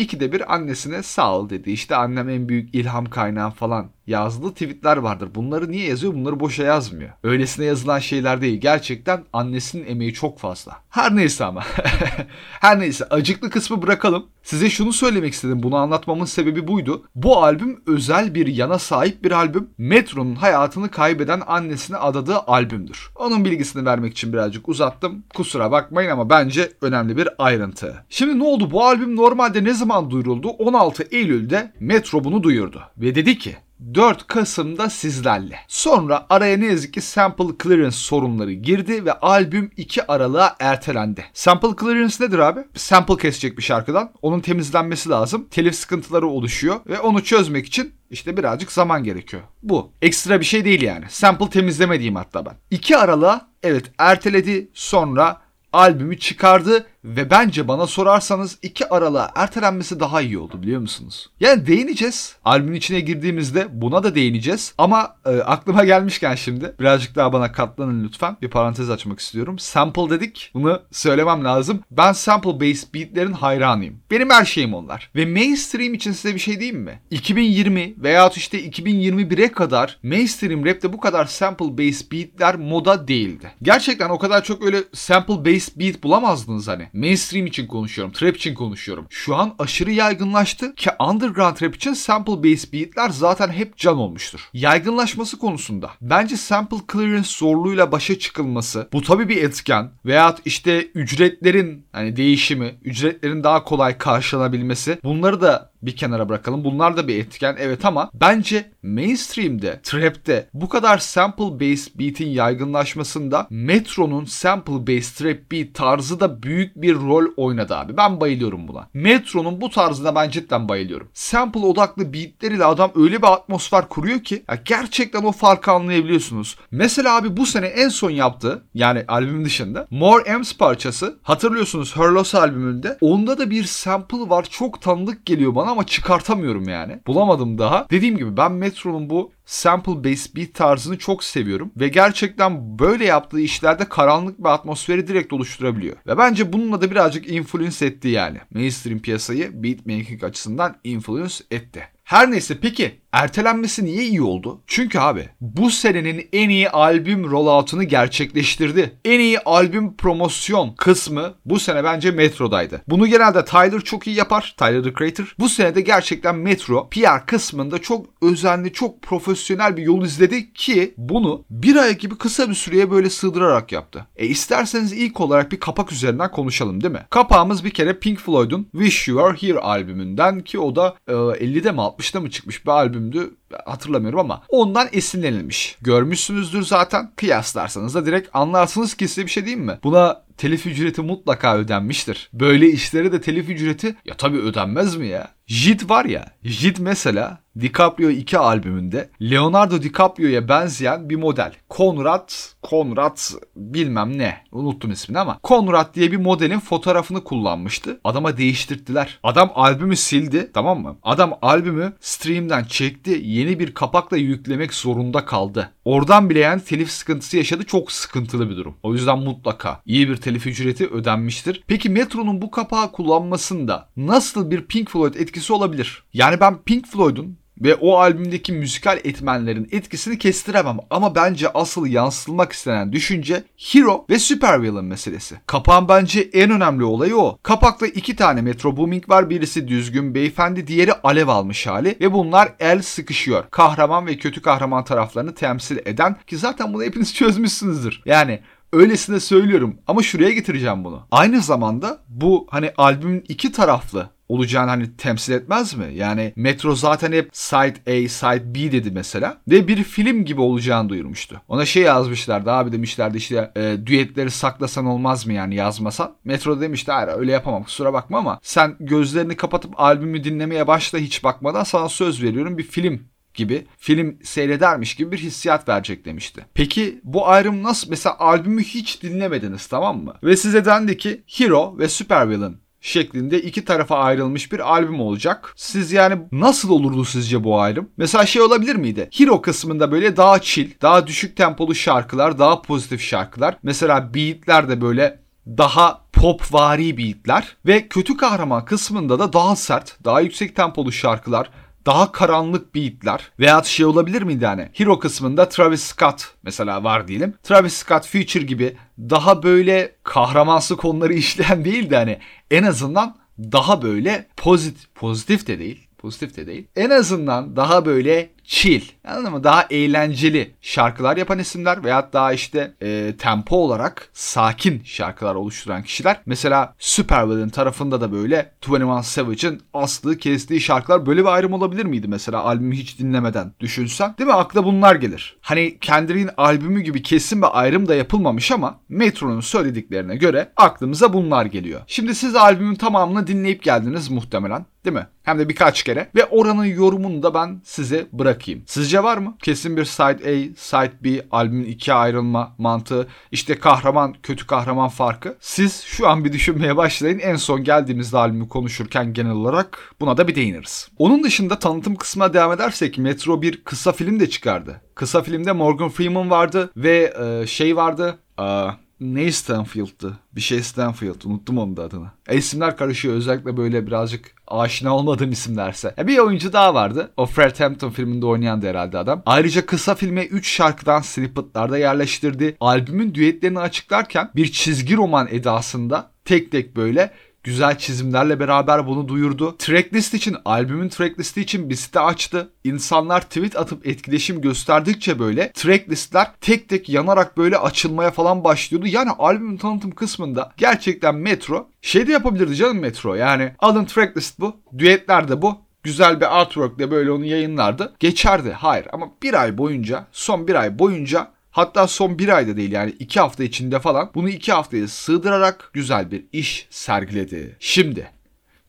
İkide 0.00 0.32
bir 0.32 0.54
annesine 0.54 1.02
sağ 1.02 1.38
ol 1.38 1.50
dedi. 1.50 1.70
İşte 1.70 1.96
annem 1.96 2.28
en 2.28 2.48
büyük 2.48 2.74
ilham 2.74 3.04
kaynağım 3.04 3.50
falan 3.50 3.90
yazdığı 4.06 4.52
tweetler 4.52 4.96
vardır. 4.96 5.28
Bunları 5.34 5.70
niye 5.70 5.88
yazıyor? 5.88 6.14
Bunları 6.14 6.40
boşa 6.40 6.62
yazmıyor. 6.62 7.10
Öylesine 7.22 7.64
yazılan 7.64 7.98
şeyler 7.98 8.40
değil. 8.40 8.60
Gerçekten 8.60 9.24
annesinin 9.32 9.86
emeği 9.86 10.14
çok 10.14 10.38
fazla. 10.38 10.76
Her 10.90 11.16
neyse 11.16 11.44
ama. 11.44 11.62
Her 12.60 12.80
neyse 12.80 13.04
acıklı 13.04 13.50
kısmı 13.50 13.82
bırakalım. 13.82 14.26
Size 14.42 14.70
şunu 14.70 14.92
söylemek 14.92 15.32
istedim. 15.32 15.62
Bunu 15.62 15.76
anlatmamın 15.76 16.24
sebebi 16.24 16.68
buydu. 16.68 17.04
Bu 17.14 17.42
albüm 17.44 17.82
özel 17.86 18.34
bir 18.34 18.46
yana 18.46 18.78
sahip 18.78 19.24
bir 19.24 19.30
albüm. 19.30 19.70
Metro'nun 19.78 20.34
hayatını 20.34 20.90
kaybeden 20.90 21.42
annesine 21.46 21.96
adadığı 21.96 22.38
albümdür. 22.38 23.10
Onun 23.16 23.44
bilgisini 23.44 23.84
vermek 23.84 24.12
için 24.12 24.32
birazcık 24.32 24.68
uzattım. 24.68 25.24
Kusura 25.34 25.70
bakmayın 25.70 26.10
ama 26.10 26.30
bence 26.30 26.72
önemli 26.80 27.16
bir 27.16 27.28
ayrıntı. 27.38 28.04
Şimdi 28.08 28.38
ne 28.38 28.44
oldu? 28.44 28.70
Bu 28.70 28.84
albüm 28.84 29.16
normalde 29.16 29.64
ne 29.64 29.74
zaman 29.74 30.10
duyuruldu? 30.10 30.48
16 30.48 31.02
Eylül'de 31.02 31.72
Metro 31.80 32.24
bunu 32.24 32.42
duyurdu. 32.42 32.82
Ve 32.98 33.14
dedi 33.14 33.38
ki 33.38 33.56
4 33.94 34.26
Kasım'da 34.26 34.90
sizlerle. 34.90 35.58
Sonra 35.68 36.26
araya 36.30 36.56
ne 36.56 36.66
yazık 36.66 36.94
ki 36.94 37.00
sample 37.00 37.44
clearance 37.62 37.96
sorunları 37.96 38.52
girdi 38.52 39.04
ve 39.04 39.12
albüm 39.12 39.70
2 39.76 40.06
Aralık'a 40.06 40.56
ertelendi. 40.60 41.24
Sample 41.34 41.68
clearance 41.80 42.24
nedir 42.24 42.38
abi? 42.38 42.60
Sample 42.74 43.16
kesecek 43.16 43.58
bir 43.58 43.62
şarkıdan. 43.62 44.12
Onun 44.22 44.40
temizlenmesi 44.40 45.08
lazım. 45.08 45.46
Telif 45.50 45.74
sıkıntıları 45.74 46.26
oluşuyor 46.26 46.80
ve 46.86 47.00
onu 47.00 47.24
çözmek 47.24 47.66
için 47.66 47.92
işte 48.10 48.36
birazcık 48.36 48.72
zaman 48.72 49.04
gerekiyor. 49.04 49.42
Bu. 49.62 49.92
Ekstra 50.02 50.40
bir 50.40 50.44
şey 50.44 50.64
değil 50.64 50.82
yani. 50.82 51.04
Sample 51.08 51.50
temizleme 51.50 51.98
diyeyim 51.98 52.16
hatta 52.16 52.46
ben. 52.46 52.54
2 52.70 52.96
Aralık'a 52.96 53.50
evet 53.62 53.84
erteledi 53.98 54.70
sonra 54.74 55.40
albümü 55.72 56.18
çıkardı 56.18 56.86
ve 57.04 57.30
bence 57.30 57.68
bana 57.68 57.86
sorarsanız 57.86 58.58
iki 58.62 58.88
aralığa 58.88 59.30
ertelenmesi 59.34 60.00
daha 60.00 60.20
iyi 60.20 60.38
oldu 60.38 60.62
biliyor 60.62 60.80
musunuz? 60.80 61.30
Yani 61.40 61.66
değineceğiz. 61.66 62.36
Albümün 62.44 62.76
içine 62.76 63.00
girdiğimizde 63.00 63.68
buna 63.72 64.02
da 64.02 64.14
değineceğiz. 64.14 64.74
Ama 64.78 65.16
e, 65.26 65.30
aklıma 65.30 65.84
gelmişken 65.84 66.34
şimdi 66.34 66.74
birazcık 66.80 67.16
daha 67.16 67.32
bana 67.32 67.52
katlanın 67.52 68.04
lütfen. 68.04 68.36
Bir 68.42 68.50
parantez 68.50 68.90
açmak 68.90 69.20
istiyorum. 69.20 69.58
Sample 69.58 70.10
dedik. 70.10 70.50
Bunu 70.54 70.82
söylemem 70.92 71.44
lazım. 71.44 71.80
Ben 71.90 72.12
sample 72.12 72.60
based 72.60 72.94
beatlerin 72.94 73.32
hayranıyım. 73.32 74.00
Benim 74.10 74.30
her 74.30 74.44
şeyim 74.44 74.74
onlar. 74.74 75.10
Ve 75.16 75.26
mainstream 75.26 75.94
için 75.94 76.12
size 76.12 76.34
bir 76.34 76.40
şey 76.40 76.60
diyeyim 76.60 76.80
mi? 76.80 77.00
2020 77.10 77.94
veyahut 77.98 78.36
işte 78.36 78.64
2021'e 78.64 79.52
kadar 79.52 79.98
mainstream 80.02 80.64
rapte 80.64 80.92
bu 80.92 81.00
kadar 81.00 81.24
sample 81.24 81.78
based 81.78 82.12
beatler 82.12 82.56
moda 82.56 83.08
değildi. 83.08 83.52
Gerçekten 83.62 84.10
o 84.10 84.18
kadar 84.18 84.44
çok 84.44 84.64
öyle 84.64 84.78
sample 84.92 85.44
based 85.44 85.80
beat 85.80 86.02
bulamazdınız 86.02 86.68
hani. 86.68 86.89
Mainstream 86.92 87.46
için 87.46 87.66
konuşuyorum. 87.66 88.12
Trap 88.12 88.36
için 88.36 88.54
konuşuyorum. 88.54 89.06
Şu 89.10 89.36
an 89.36 89.54
aşırı 89.58 89.92
yaygınlaştı 89.92 90.74
ki 90.74 90.90
underground 91.08 91.62
rap 91.62 91.76
için 91.76 91.92
sample 91.92 92.32
based 92.32 92.72
beatler 92.72 93.10
zaten 93.10 93.48
hep 93.48 93.76
can 93.76 93.98
olmuştur. 93.98 94.48
Yaygınlaşması 94.52 95.38
konusunda 95.38 95.90
bence 96.00 96.36
sample 96.36 96.76
clearance 96.92 97.28
zorluğuyla 97.28 97.92
başa 97.92 98.18
çıkılması 98.18 98.88
bu 98.92 99.02
tabii 99.02 99.28
bir 99.28 99.42
etken 99.42 99.90
veyahut 100.06 100.38
işte 100.44 100.82
ücretlerin 100.94 101.86
hani 101.92 102.16
değişimi, 102.16 102.74
ücretlerin 102.84 103.44
daha 103.44 103.64
kolay 103.64 103.98
karşılanabilmesi 103.98 104.98
bunları 105.04 105.40
da 105.40 105.69
bir 105.82 105.96
kenara 105.96 106.28
bırakalım. 106.28 106.64
Bunlar 106.64 106.96
da 106.96 107.08
bir 107.08 107.18
etken 107.18 107.56
evet 107.58 107.84
ama 107.84 108.10
bence 108.14 108.70
mainstream'de, 108.82 109.80
trap'te 109.82 110.48
bu 110.54 110.68
kadar 110.68 110.98
sample 110.98 111.60
based 111.60 111.98
beat'in 111.98 112.28
yaygınlaşmasında 112.28 113.46
Metro'nun 113.50 114.24
sample 114.24 114.86
based 114.86 115.16
trap 115.16 115.52
beat 115.52 115.74
tarzı 115.74 116.20
da 116.20 116.42
büyük 116.42 116.76
bir 116.76 116.94
rol 116.94 117.24
oynadı 117.36 117.76
abi. 117.76 117.96
Ben 117.96 118.20
bayılıyorum 118.20 118.68
buna. 118.68 118.88
Metro'nun 118.94 119.60
bu 119.60 119.70
tarzına 119.70 120.14
ben 120.14 120.30
cidden 120.30 120.68
bayılıyorum. 120.68 121.08
Sample 121.14 121.60
odaklı 121.60 122.12
beatleriyle 122.12 122.64
adam 122.64 122.90
öyle 122.94 123.22
bir 123.22 123.32
atmosfer 123.32 123.88
kuruyor 123.88 124.20
ki 124.20 124.44
ya 124.48 124.58
gerçekten 124.64 125.22
o 125.22 125.32
farkı 125.32 125.72
anlayabiliyorsunuz. 125.72 126.56
Mesela 126.70 127.16
abi 127.16 127.36
bu 127.36 127.46
sene 127.46 127.66
en 127.66 127.88
son 127.88 128.10
yaptığı 128.10 128.62
yani 128.74 129.04
albüm 129.08 129.44
dışında 129.44 129.86
More 129.90 130.38
M's 130.38 130.56
parçası 130.56 131.18
hatırlıyorsunuz 131.22 131.96
Her 131.96 132.08
Loss 132.08 132.34
albümünde 132.34 132.98
onda 133.00 133.38
da 133.38 133.50
bir 133.50 133.64
sample 133.64 134.28
var 134.28 134.46
çok 134.50 134.80
tanıdık 134.80 135.26
geliyor 135.26 135.54
bana 135.54 135.69
ama 135.70 135.86
çıkartamıyorum 135.86 136.68
yani. 136.68 136.98
Bulamadım 137.06 137.58
daha. 137.58 137.86
Dediğim 137.90 138.16
gibi 138.16 138.36
ben 138.36 138.52
Metro'nun 138.52 139.10
bu 139.10 139.32
sample 139.44 140.04
based 140.04 140.36
beat 140.36 140.54
tarzını 140.54 140.98
çok 140.98 141.24
seviyorum 141.24 141.72
ve 141.76 141.88
gerçekten 141.88 142.78
böyle 142.78 143.04
yaptığı 143.04 143.40
işlerde 143.40 143.88
karanlık 143.88 144.38
bir 144.38 144.48
atmosferi 144.48 145.08
direkt 145.08 145.32
oluşturabiliyor. 145.32 145.96
Ve 146.06 146.18
bence 146.18 146.52
bununla 146.52 146.80
da 146.80 146.90
birazcık 146.90 147.30
influence 147.30 147.86
etti 147.86 148.08
yani. 148.08 148.38
Mainstream 148.54 148.98
piyasayı 148.98 149.62
beatmaking 149.62 150.24
açısından 150.24 150.76
influence 150.84 151.34
etti. 151.50 151.88
Her 152.04 152.30
neyse 152.30 152.58
peki 152.62 152.99
ertelenmesi 153.12 153.84
niye 153.84 154.04
iyi 154.04 154.22
oldu? 154.22 154.60
Çünkü 154.66 154.98
abi 154.98 155.28
bu 155.40 155.70
senenin 155.70 156.28
en 156.32 156.48
iyi 156.48 156.70
albüm 156.70 157.30
rollout'unu 157.30 157.82
gerçekleştirdi. 157.82 158.92
En 159.04 159.20
iyi 159.20 159.38
albüm 159.38 159.96
promosyon 159.96 160.74
kısmı 160.76 161.34
bu 161.44 161.60
sene 161.60 161.84
bence 161.84 162.10
Metro'daydı. 162.10 162.82
Bunu 162.88 163.06
genelde 163.06 163.44
Tyler 163.44 163.80
çok 163.80 164.06
iyi 164.06 164.16
yapar. 164.16 164.54
Tyler 164.58 164.82
the 164.82 164.92
Creator. 164.98 165.34
Bu 165.38 165.48
sene 165.48 165.74
de 165.74 165.80
gerçekten 165.80 166.36
Metro 166.36 166.88
PR 166.88 167.26
kısmında 167.26 167.78
çok 167.78 168.06
özenli, 168.22 168.72
çok 168.72 169.02
profesyonel 169.02 169.76
bir 169.76 169.82
yol 169.82 170.04
izledi 170.04 170.52
ki 170.52 170.94
bunu 170.96 171.44
bir 171.50 171.76
ay 171.76 171.98
gibi 171.98 172.18
kısa 172.18 172.50
bir 172.50 172.54
süreye 172.54 172.90
böyle 172.90 173.10
sığdırarak 173.10 173.72
yaptı. 173.72 174.06
E 174.16 174.26
isterseniz 174.26 174.92
ilk 174.92 175.20
olarak 175.20 175.52
bir 175.52 175.60
kapak 175.60 175.92
üzerinden 175.92 176.30
konuşalım 176.30 176.82
değil 176.82 176.92
mi? 176.92 177.06
Kapağımız 177.10 177.64
bir 177.64 177.70
kere 177.70 177.98
Pink 177.98 178.18
Floyd'un 178.18 178.68
Wish 178.72 179.08
You 179.08 179.18
Were 179.18 179.48
Here 179.48 179.58
albümünden 179.58 180.40
ki 180.40 180.58
o 180.58 180.76
da 180.76 180.94
e, 181.08 181.12
50'de 181.12 181.72
mi 181.72 181.78
60'da 181.78 182.20
mı 182.20 182.30
çıkmış 182.30 182.66
bir 182.66 182.70
albümdü 183.00 183.36
hatırlamıyorum 183.64 184.20
ama 184.20 184.42
ondan 184.48 184.88
esinlenilmiş. 184.92 185.76
Görmüşsünüzdür 185.82 186.62
zaten. 186.62 187.10
Kıyaslarsanız 187.16 187.94
da 187.94 188.06
direkt 188.06 188.28
anlarsınız 188.32 188.94
ki 188.94 189.08
size 189.08 189.26
bir 189.26 189.30
şey 189.30 189.44
diyeyim 189.44 189.64
mi? 189.64 189.78
Buna 189.84 190.22
telif 190.40 190.66
ücreti 190.66 191.02
mutlaka 191.02 191.56
ödenmiştir. 191.56 192.30
Böyle 192.32 192.68
işlere 192.68 193.12
de 193.12 193.20
telif 193.20 193.48
ücreti 193.48 193.96
ya 194.04 194.16
tabii 194.16 194.38
ödenmez 194.38 194.96
mi 194.96 195.06
ya? 195.06 195.28
Jid 195.46 195.90
var 195.90 196.04
ya, 196.04 196.26
Jid 196.44 196.76
mesela 196.80 197.38
DiCaprio 197.60 198.10
2 198.10 198.38
albümünde 198.38 199.10
Leonardo 199.22 199.82
DiCaprio'ya 199.82 200.48
benzeyen 200.48 201.10
bir 201.10 201.16
model. 201.16 201.52
Conrad, 201.70 202.30
Conrad 202.70 203.18
bilmem 203.56 204.18
ne. 204.18 204.44
Unuttum 204.52 204.90
ismini 204.90 205.18
ama 205.18 205.38
Conrad 205.44 205.94
diye 205.94 206.12
bir 206.12 206.16
modelin 206.16 206.60
fotoğrafını 206.60 207.24
kullanmıştı. 207.24 208.00
Adama 208.04 208.36
değiştirdiler. 208.36 209.18
Adam 209.22 209.52
albümü 209.54 209.96
sildi 209.96 210.50
tamam 210.54 210.82
mı? 210.82 210.96
Adam 211.02 211.38
albümü 211.42 211.92
stream'den 212.00 212.64
çekti. 212.64 213.20
Yeni 213.24 213.58
bir 213.58 213.74
kapakla 213.74 214.16
yüklemek 214.16 214.74
zorunda 214.74 215.24
kaldı. 215.24 215.70
Oradan 215.90 216.30
bile 216.30 216.38
yani 216.38 216.64
telif 216.64 216.90
sıkıntısı 216.90 217.36
yaşadı. 217.36 217.64
Çok 217.64 217.92
sıkıntılı 217.92 218.50
bir 218.50 218.56
durum. 218.56 218.74
O 218.82 218.94
yüzden 218.94 219.18
mutlaka 219.18 219.82
iyi 219.86 220.08
bir 220.08 220.16
telif 220.16 220.46
ücreti 220.46 220.86
ödenmiştir. 220.86 221.64
Peki 221.66 221.90
Metro'nun 221.90 222.42
bu 222.42 222.50
kapağı 222.50 222.92
kullanmasında 222.92 223.88
nasıl 223.96 224.50
bir 224.50 224.64
Pink 224.66 224.90
Floyd 224.90 225.14
etkisi 225.14 225.52
olabilir? 225.52 226.02
Yani 226.12 226.40
ben 226.40 226.58
Pink 226.62 226.86
Floyd'un 226.86 227.38
ve 227.60 227.74
o 227.74 227.98
albümdeki 227.98 228.52
müzikal 228.52 228.98
etmenlerin 229.04 229.68
etkisini 229.72 230.18
kestiremem 230.18 230.78
ama 230.90 231.14
bence 231.14 231.48
asıl 231.48 231.86
yansıtılmak 231.86 232.52
istenen 232.52 232.92
düşünce 232.92 233.44
Hero 233.72 234.06
ve 234.10 234.18
Supervillain 234.18 234.84
meselesi. 234.84 235.40
Kapağın 235.46 235.88
bence 235.88 236.20
en 236.20 236.50
önemli 236.50 236.84
olayı 236.84 237.16
o. 237.16 237.38
Kapakta 237.42 237.86
iki 237.86 238.16
tane 238.16 238.42
Metro 238.42 238.76
Booming 238.76 239.08
var. 239.08 239.30
Birisi 239.30 239.68
düzgün 239.68 240.14
beyefendi, 240.14 240.66
diğeri 240.66 240.92
alev 240.92 241.28
almış 241.28 241.66
hali 241.66 241.96
ve 242.00 242.12
bunlar 242.12 242.52
el 242.60 242.82
sıkışıyor. 242.82 243.44
Kahraman 243.50 244.06
ve 244.06 244.16
kötü 244.16 244.42
kahraman 244.42 244.84
taraflarını 244.84 245.34
temsil 245.34 245.78
eden 245.84 246.16
ki 246.26 246.36
zaten 246.36 246.74
bunu 246.74 246.82
hepiniz 246.82 247.14
çözmüşsünüzdür. 247.20 248.02
Yani 248.04 248.40
öylesine 248.72 249.20
söylüyorum 249.20 249.76
ama 249.86 250.02
şuraya 250.02 250.30
getireceğim 250.30 250.84
bunu. 250.84 251.06
Aynı 251.10 251.40
zamanda 251.40 251.98
bu 252.08 252.46
hani 252.50 252.70
albümün 252.76 253.24
iki 253.28 253.52
taraflı 253.52 254.10
olacağını 254.30 254.70
hani 254.70 254.96
temsil 254.96 255.32
etmez 255.32 255.74
mi? 255.74 255.86
Yani 255.94 256.32
Metro 256.36 256.74
zaten 256.74 257.12
hep 257.12 257.30
Side 257.32 257.74
A, 257.86 258.08
Side 258.08 258.54
B 258.54 258.72
dedi 258.72 258.90
mesela. 258.90 259.40
Ve 259.48 259.68
bir 259.68 259.84
film 259.84 260.24
gibi 260.24 260.40
olacağını 260.40 260.88
duyurmuştu. 260.88 261.40
Ona 261.48 261.66
şey 261.66 261.82
yazmışlardı 261.82 262.50
abi 262.50 262.72
demişlerdi 262.72 263.16
işte 263.16 263.50
e, 263.56 263.76
düetleri 263.86 264.30
saklasan 264.30 264.86
olmaz 264.86 265.26
mı 265.26 265.32
yani 265.32 265.54
yazmasan. 265.54 266.12
Metro 266.24 266.60
demişti 266.60 266.92
hayır 266.92 267.18
öyle 267.18 267.32
yapamam 267.32 267.64
kusura 267.64 267.92
bakma 267.92 268.18
ama 268.18 268.40
sen 268.42 268.76
gözlerini 268.80 269.36
kapatıp 269.36 269.80
albümü 269.80 270.24
dinlemeye 270.24 270.66
başla 270.66 270.98
hiç 270.98 271.24
bakmadan 271.24 271.64
sana 271.64 271.88
söz 271.88 272.22
veriyorum 272.22 272.58
bir 272.58 272.62
film 272.62 273.00
gibi 273.34 273.66
film 273.78 274.18
seyredermiş 274.22 274.94
gibi 274.94 275.12
bir 275.12 275.18
hissiyat 275.18 275.68
verecek 275.68 276.04
demişti. 276.04 276.46
Peki 276.54 277.00
bu 277.04 277.28
ayrım 277.28 277.62
nasıl? 277.62 277.90
Mesela 277.90 278.18
albümü 278.18 278.62
hiç 278.62 279.02
dinlemediniz 279.02 279.66
tamam 279.66 280.04
mı? 280.04 280.14
Ve 280.22 280.36
size 280.36 280.64
dendi 280.64 280.96
ki 280.96 281.22
Hero 281.26 281.78
ve 281.78 281.88
Supervillain 281.88 282.56
şeklinde 282.80 283.42
iki 283.42 283.64
tarafa 283.64 283.98
ayrılmış 283.98 284.52
bir 284.52 284.72
albüm 284.72 285.00
olacak. 285.00 285.52
Siz 285.56 285.92
yani 285.92 286.18
nasıl 286.32 286.70
olurdu 286.70 287.04
sizce 287.04 287.44
bu 287.44 287.60
ayrım? 287.60 287.88
Mesela 287.96 288.26
şey 288.26 288.42
olabilir 288.42 288.76
miydi? 288.76 289.08
Hero 289.18 289.42
kısmında 289.42 289.92
böyle 289.92 290.16
daha 290.16 290.40
chill, 290.40 290.70
daha 290.82 291.06
düşük 291.06 291.36
tempolu 291.36 291.74
şarkılar, 291.74 292.38
daha 292.38 292.62
pozitif 292.62 293.02
şarkılar. 293.02 293.56
Mesela 293.62 294.14
beatler 294.14 294.68
de 294.68 294.80
böyle 294.80 295.20
daha 295.46 296.04
pop 296.12 296.54
vari 296.54 296.98
beatler 296.98 297.56
ve 297.66 297.88
kötü 297.88 298.16
kahraman 298.16 298.64
kısmında 298.64 299.18
da 299.18 299.32
daha 299.32 299.56
sert, 299.56 300.04
daha 300.04 300.20
yüksek 300.20 300.56
tempolu 300.56 300.92
şarkılar, 300.92 301.50
daha 301.86 302.12
karanlık 302.12 302.74
beatler 302.74 303.30
veya 303.38 303.62
şey 303.62 303.86
olabilir 303.86 304.22
miydi 304.22 304.44
yani? 304.44 304.68
Hero 304.72 304.98
kısmında 304.98 305.48
Travis 305.48 305.82
Scott 305.82 306.24
mesela 306.42 306.84
var 306.84 307.08
diyelim. 307.08 307.34
Travis 307.42 307.74
Scott 307.74 308.06
Future 308.06 308.44
gibi 308.44 308.76
daha 308.98 309.42
böyle 309.42 309.94
kahramansı 310.02 310.76
konuları 310.76 311.12
işleyen 311.14 311.64
değil 311.64 311.90
de 311.90 311.96
hani 311.96 312.18
en 312.50 312.62
azından 312.62 313.16
daha 313.38 313.82
böyle 313.82 314.26
pozitif, 314.36 314.94
pozitif 314.94 315.46
de 315.46 315.58
değil 315.58 315.90
pozitif 316.00 316.36
de 316.36 316.46
değil. 316.46 316.66
En 316.76 316.90
azından 316.90 317.56
daha 317.56 317.86
böyle 317.86 318.30
chill, 318.50 318.82
anladın 319.04 319.32
mı? 319.32 319.44
Daha 319.44 319.66
eğlenceli 319.70 320.50
şarkılar 320.60 321.16
yapan 321.16 321.38
isimler 321.38 321.84
veya 321.84 322.12
daha 322.12 322.32
işte 322.32 322.74
e, 322.82 323.14
tempo 323.18 323.56
olarak 323.56 324.08
sakin 324.12 324.82
şarkılar 324.84 325.34
oluşturan 325.34 325.82
kişiler. 325.82 326.20
Mesela 326.26 326.74
Supervillain 326.78 327.48
tarafında 327.48 328.00
da 328.00 328.12
böyle 328.12 328.52
21 328.68 329.02
Savage'ın 329.02 329.60
astığı 329.74 330.18
kestiği 330.18 330.60
şarkılar 330.60 331.06
böyle 331.06 331.20
bir 331.20 331.28
ayrım 331.28 331.52
olabilir 331.52 331.84
miydi 331.84 332.08
mesela 332.08 332.44
albümü 332.44 332.76
hiç 332.76 332.98
dinlemeden 332.98 333.52
düşünsen? 333.60 334.14
Değil 334.18 334.28
mi? 334.28 334.34
Akla 334.34 334.64
bunlar 334.64 334.94
gelir. 334.94 335.36
Hani 335.40 335.78
Kendrick'in 335.80 336.30
albümü 336.36 336.80
gibi 336.80 337.02
kesin 337.02 337.42
bir 337.42 337.60
ayrım 337.60 337.88
da 337.88 337.94
yapılmamış 337.94 338.52
ama 338.52 338.80
Metro'nun 338.88 339.40
söylediklerine 339.40 340.16
göre 340.16 340.52
aklımıza 340.56 341.12
bunlar 341.12 341.46
geliyor. 341.46 341.80
Şimdi 341.86 342.14
siz 342.14 342.36
albümün 342.36 342.74
tamamını 342.74 343.26
dinleyip 343.26 343.62
geldiniz 343.62 344.10
muhtemelen. 344.10 344.66
Değil 344.84 344.96
mi? 344.96 345.06
Hem 345.22 345.38
de 345.38 345.48
birkaç 345.48 345.82
kere. 345.82 346.10
Ve 346.14 346.24
oranın 346.24 346.64
yorumunu 346.64 347.22
da 347.22 347.34
ben 347.34 347.60
size 347.64 348.06
bırakayım. 348.40 348.62
Sizce 348.66 349.02
var 349.02 349.18
mı? 349.18 349.36
Kesin 349.42 349.76
bir 349.76 349.84
side 349.84 350.04
A, 350.04 350.56
side 350.56 350.92
B 351.04 351.26
albümün 351.30 351.64
ikiye 351.64 351.96
ayrılma 351.96 352.54
mantığı. 352.58 353.08
İşte 353.32 353.58
kahraman, 353.58 354.14
kötü 354.22 354.46
kahraman 354.46 354.88
farkı. 354.88 355.36
Siz 355.40 355.82
şu 355.82 356.08
an 356.08 356.24
bir 356.24 356.32
düşünmeye 356.32 356.76
başlayın. 356.76 357.18
En 357.18 357.36
son 357.36 357.64
geldiğimizde 357.64 358.18
albümü 358.18 358.48
konuşurken 358.48 359.12
genel 359.12 359.32
olarak 359.32 359.94
buna 360.00 360.16
da 360.16 360.28
bir 360.28 360.34
değiniriz. 360.34 360.88
Onun 360.98 361.24
dışında 361.24 361.58
tanıtım 361.58 361.96
kısmına 361.96 362.34
devam 362.34 362.52
edersek 362.52 362.98
Metro 362.98 363.42
bir 363.42 363.64
kısa 363.64 363.92
film 363.92 364.20
de 364.20 364.30
çıkardı. 364.30 364.80
Kısa 364.94 365.22
filmde 365.22 365.52
Morgan 365.52 365.88
Freeman 365.88 366.30
vardı 366.30 366.70
ve 366.76 367.14
e, 367.20 367.46
şey 367.46 367.76
vardı. 367.76 368.18
E, 368.40 368.66
ne 369.00 369.32
Stanfield'dı? 369.32 370.18
Bir 370.32 370.40
şey 370.40 370.62
Stanfield. 370.62 371.22
Unuttum 371.24 371.58
onun 371.58 371.76
da 371.76 371.82
adını. 371.82 372.10
E, 372.28 372.36
isimler 372.36 372.76
karışıyor. 372.76 373.14
Özellikle 373.14 373.56
böyle 373.56 373.86
birazcık 373.86 374.34
aşina 374.46 374.96
olmadığım 374.96 375.32
isimlerse. 375.32 375.94
E, 375.98 376.06
bir 376.06 376.18
oyuncu 376.18 376.52
daha 376.52 376.74
vardı. 376.74 377.12
O 377.16 377.26
Fred 377.26 377.60
Hampton 377.60 377.90
filminde 377.90 378.26
oynayan 378.26 378.62
da 378.62 378.66
herhalde 378.66 378.98
adam. 378.98 379.22
Ayrıca 379.26 379.66
kısa 379.66 379.94
filme 379.94 380.24
3 380.24 380.48
şarkıdan 380.48 381.00
snippetlarda 381.00 381.78
yerleştirdi. 381.78 382.56
Albümün 382.60 383.14
düetlerini 383.14 383.58
açıklarken 383.58 384.30
bir 384.36 384.52
çizgi 384.52 384.96
roman 384.96 385.28
edasında 385.30 386.10
tek 386.24 386.52
tek 386.52 386.76
böyle 386.76 387.10
güzel 387.42 387.78
çizimlerle 387.78 388.40
beraber 388.40 388.86
bunu 388.86 389.08
duyurdu. 389.08 389.56
Tracklist 389.58 390.14
için, 390.14 390.36
albümün 390.44 390.88
tracklisti 390.88 391.40
için 391.40 391.70
bir 391.70 391.74
site 391.74 392.00
açtı. 392.00 392.50
İnsanlar 392.64 393.20
tweet 393.20 393.56
atıp 393.56 393.86
etkileşim 393.86 394.40
gösterdikçe 394.40 395.18
böyle 395.18 395.52
tracklistler 395.52 396.32
tek 396.40 396.68
tek 396.68 396.88
yanarak 396.88 397.36
böyle 397.36 397.58
açılmaya 397.58 398.10
falan 398.10 398.44
başlıyordu. 398.44 398.86
Yani 398.86 399.10
albümün 399.18 399.56
tanıtım 399.56 399.90
kısmında 399.90 400.52
gerçekten 400.56 401.14
Metro 401.14 401.68
şey 401.82 402.06
de 402.06 402.12
yapabilirdi 402.12 402.56
canım 402.56 402.78
Metro. 402.78 403.14
Yani 403.14 403.52
alın 403.58 403.84
tracklist 403.84 404.40
bu, 404.40 404.56
düetler 404.78 405.28
de 405.28 405.42
bu. 405.42 405.58
Güzel 405.82 406.20
bir 406.20 406.40
artwork 406.40 406.78
de 406.78 406.90
böyle 406.90 407.10
onu 407.10 407.24
yayınlardı. 407.24 407.92
Geçerdi. 408.00 408.52
Hayır 408.52 408.86
ama 408.92 409.10
bir 409.22 409.42
ay 409.42 409.58
boyunca, 409.58 410.06
son 410.12 410.48
bir 410.48 410.54
ay 410.54 410.78
boyunca 410.78 411.30
Hatta 411.50 411.86
son 411.86 412.18
bir 412.18 412.28
ayda 412.28 412.56
değil 412.56 412.72
yani 412.72 412.90
iki 412.98 413.20
hafta 413.20 413.44
içinde 413.44 413.78
falan 413.78 414.10
bunu 414.14 414.28
iki 414.28 414.52
haftaya 414.52 414.88
sığdırarak 414.88 415.70
güzel 415.72 416.10
bir 416.10 416.24
iş 416.32 416.66
sergiledi. 416.70 417.56
Şimdi 417.60 418.10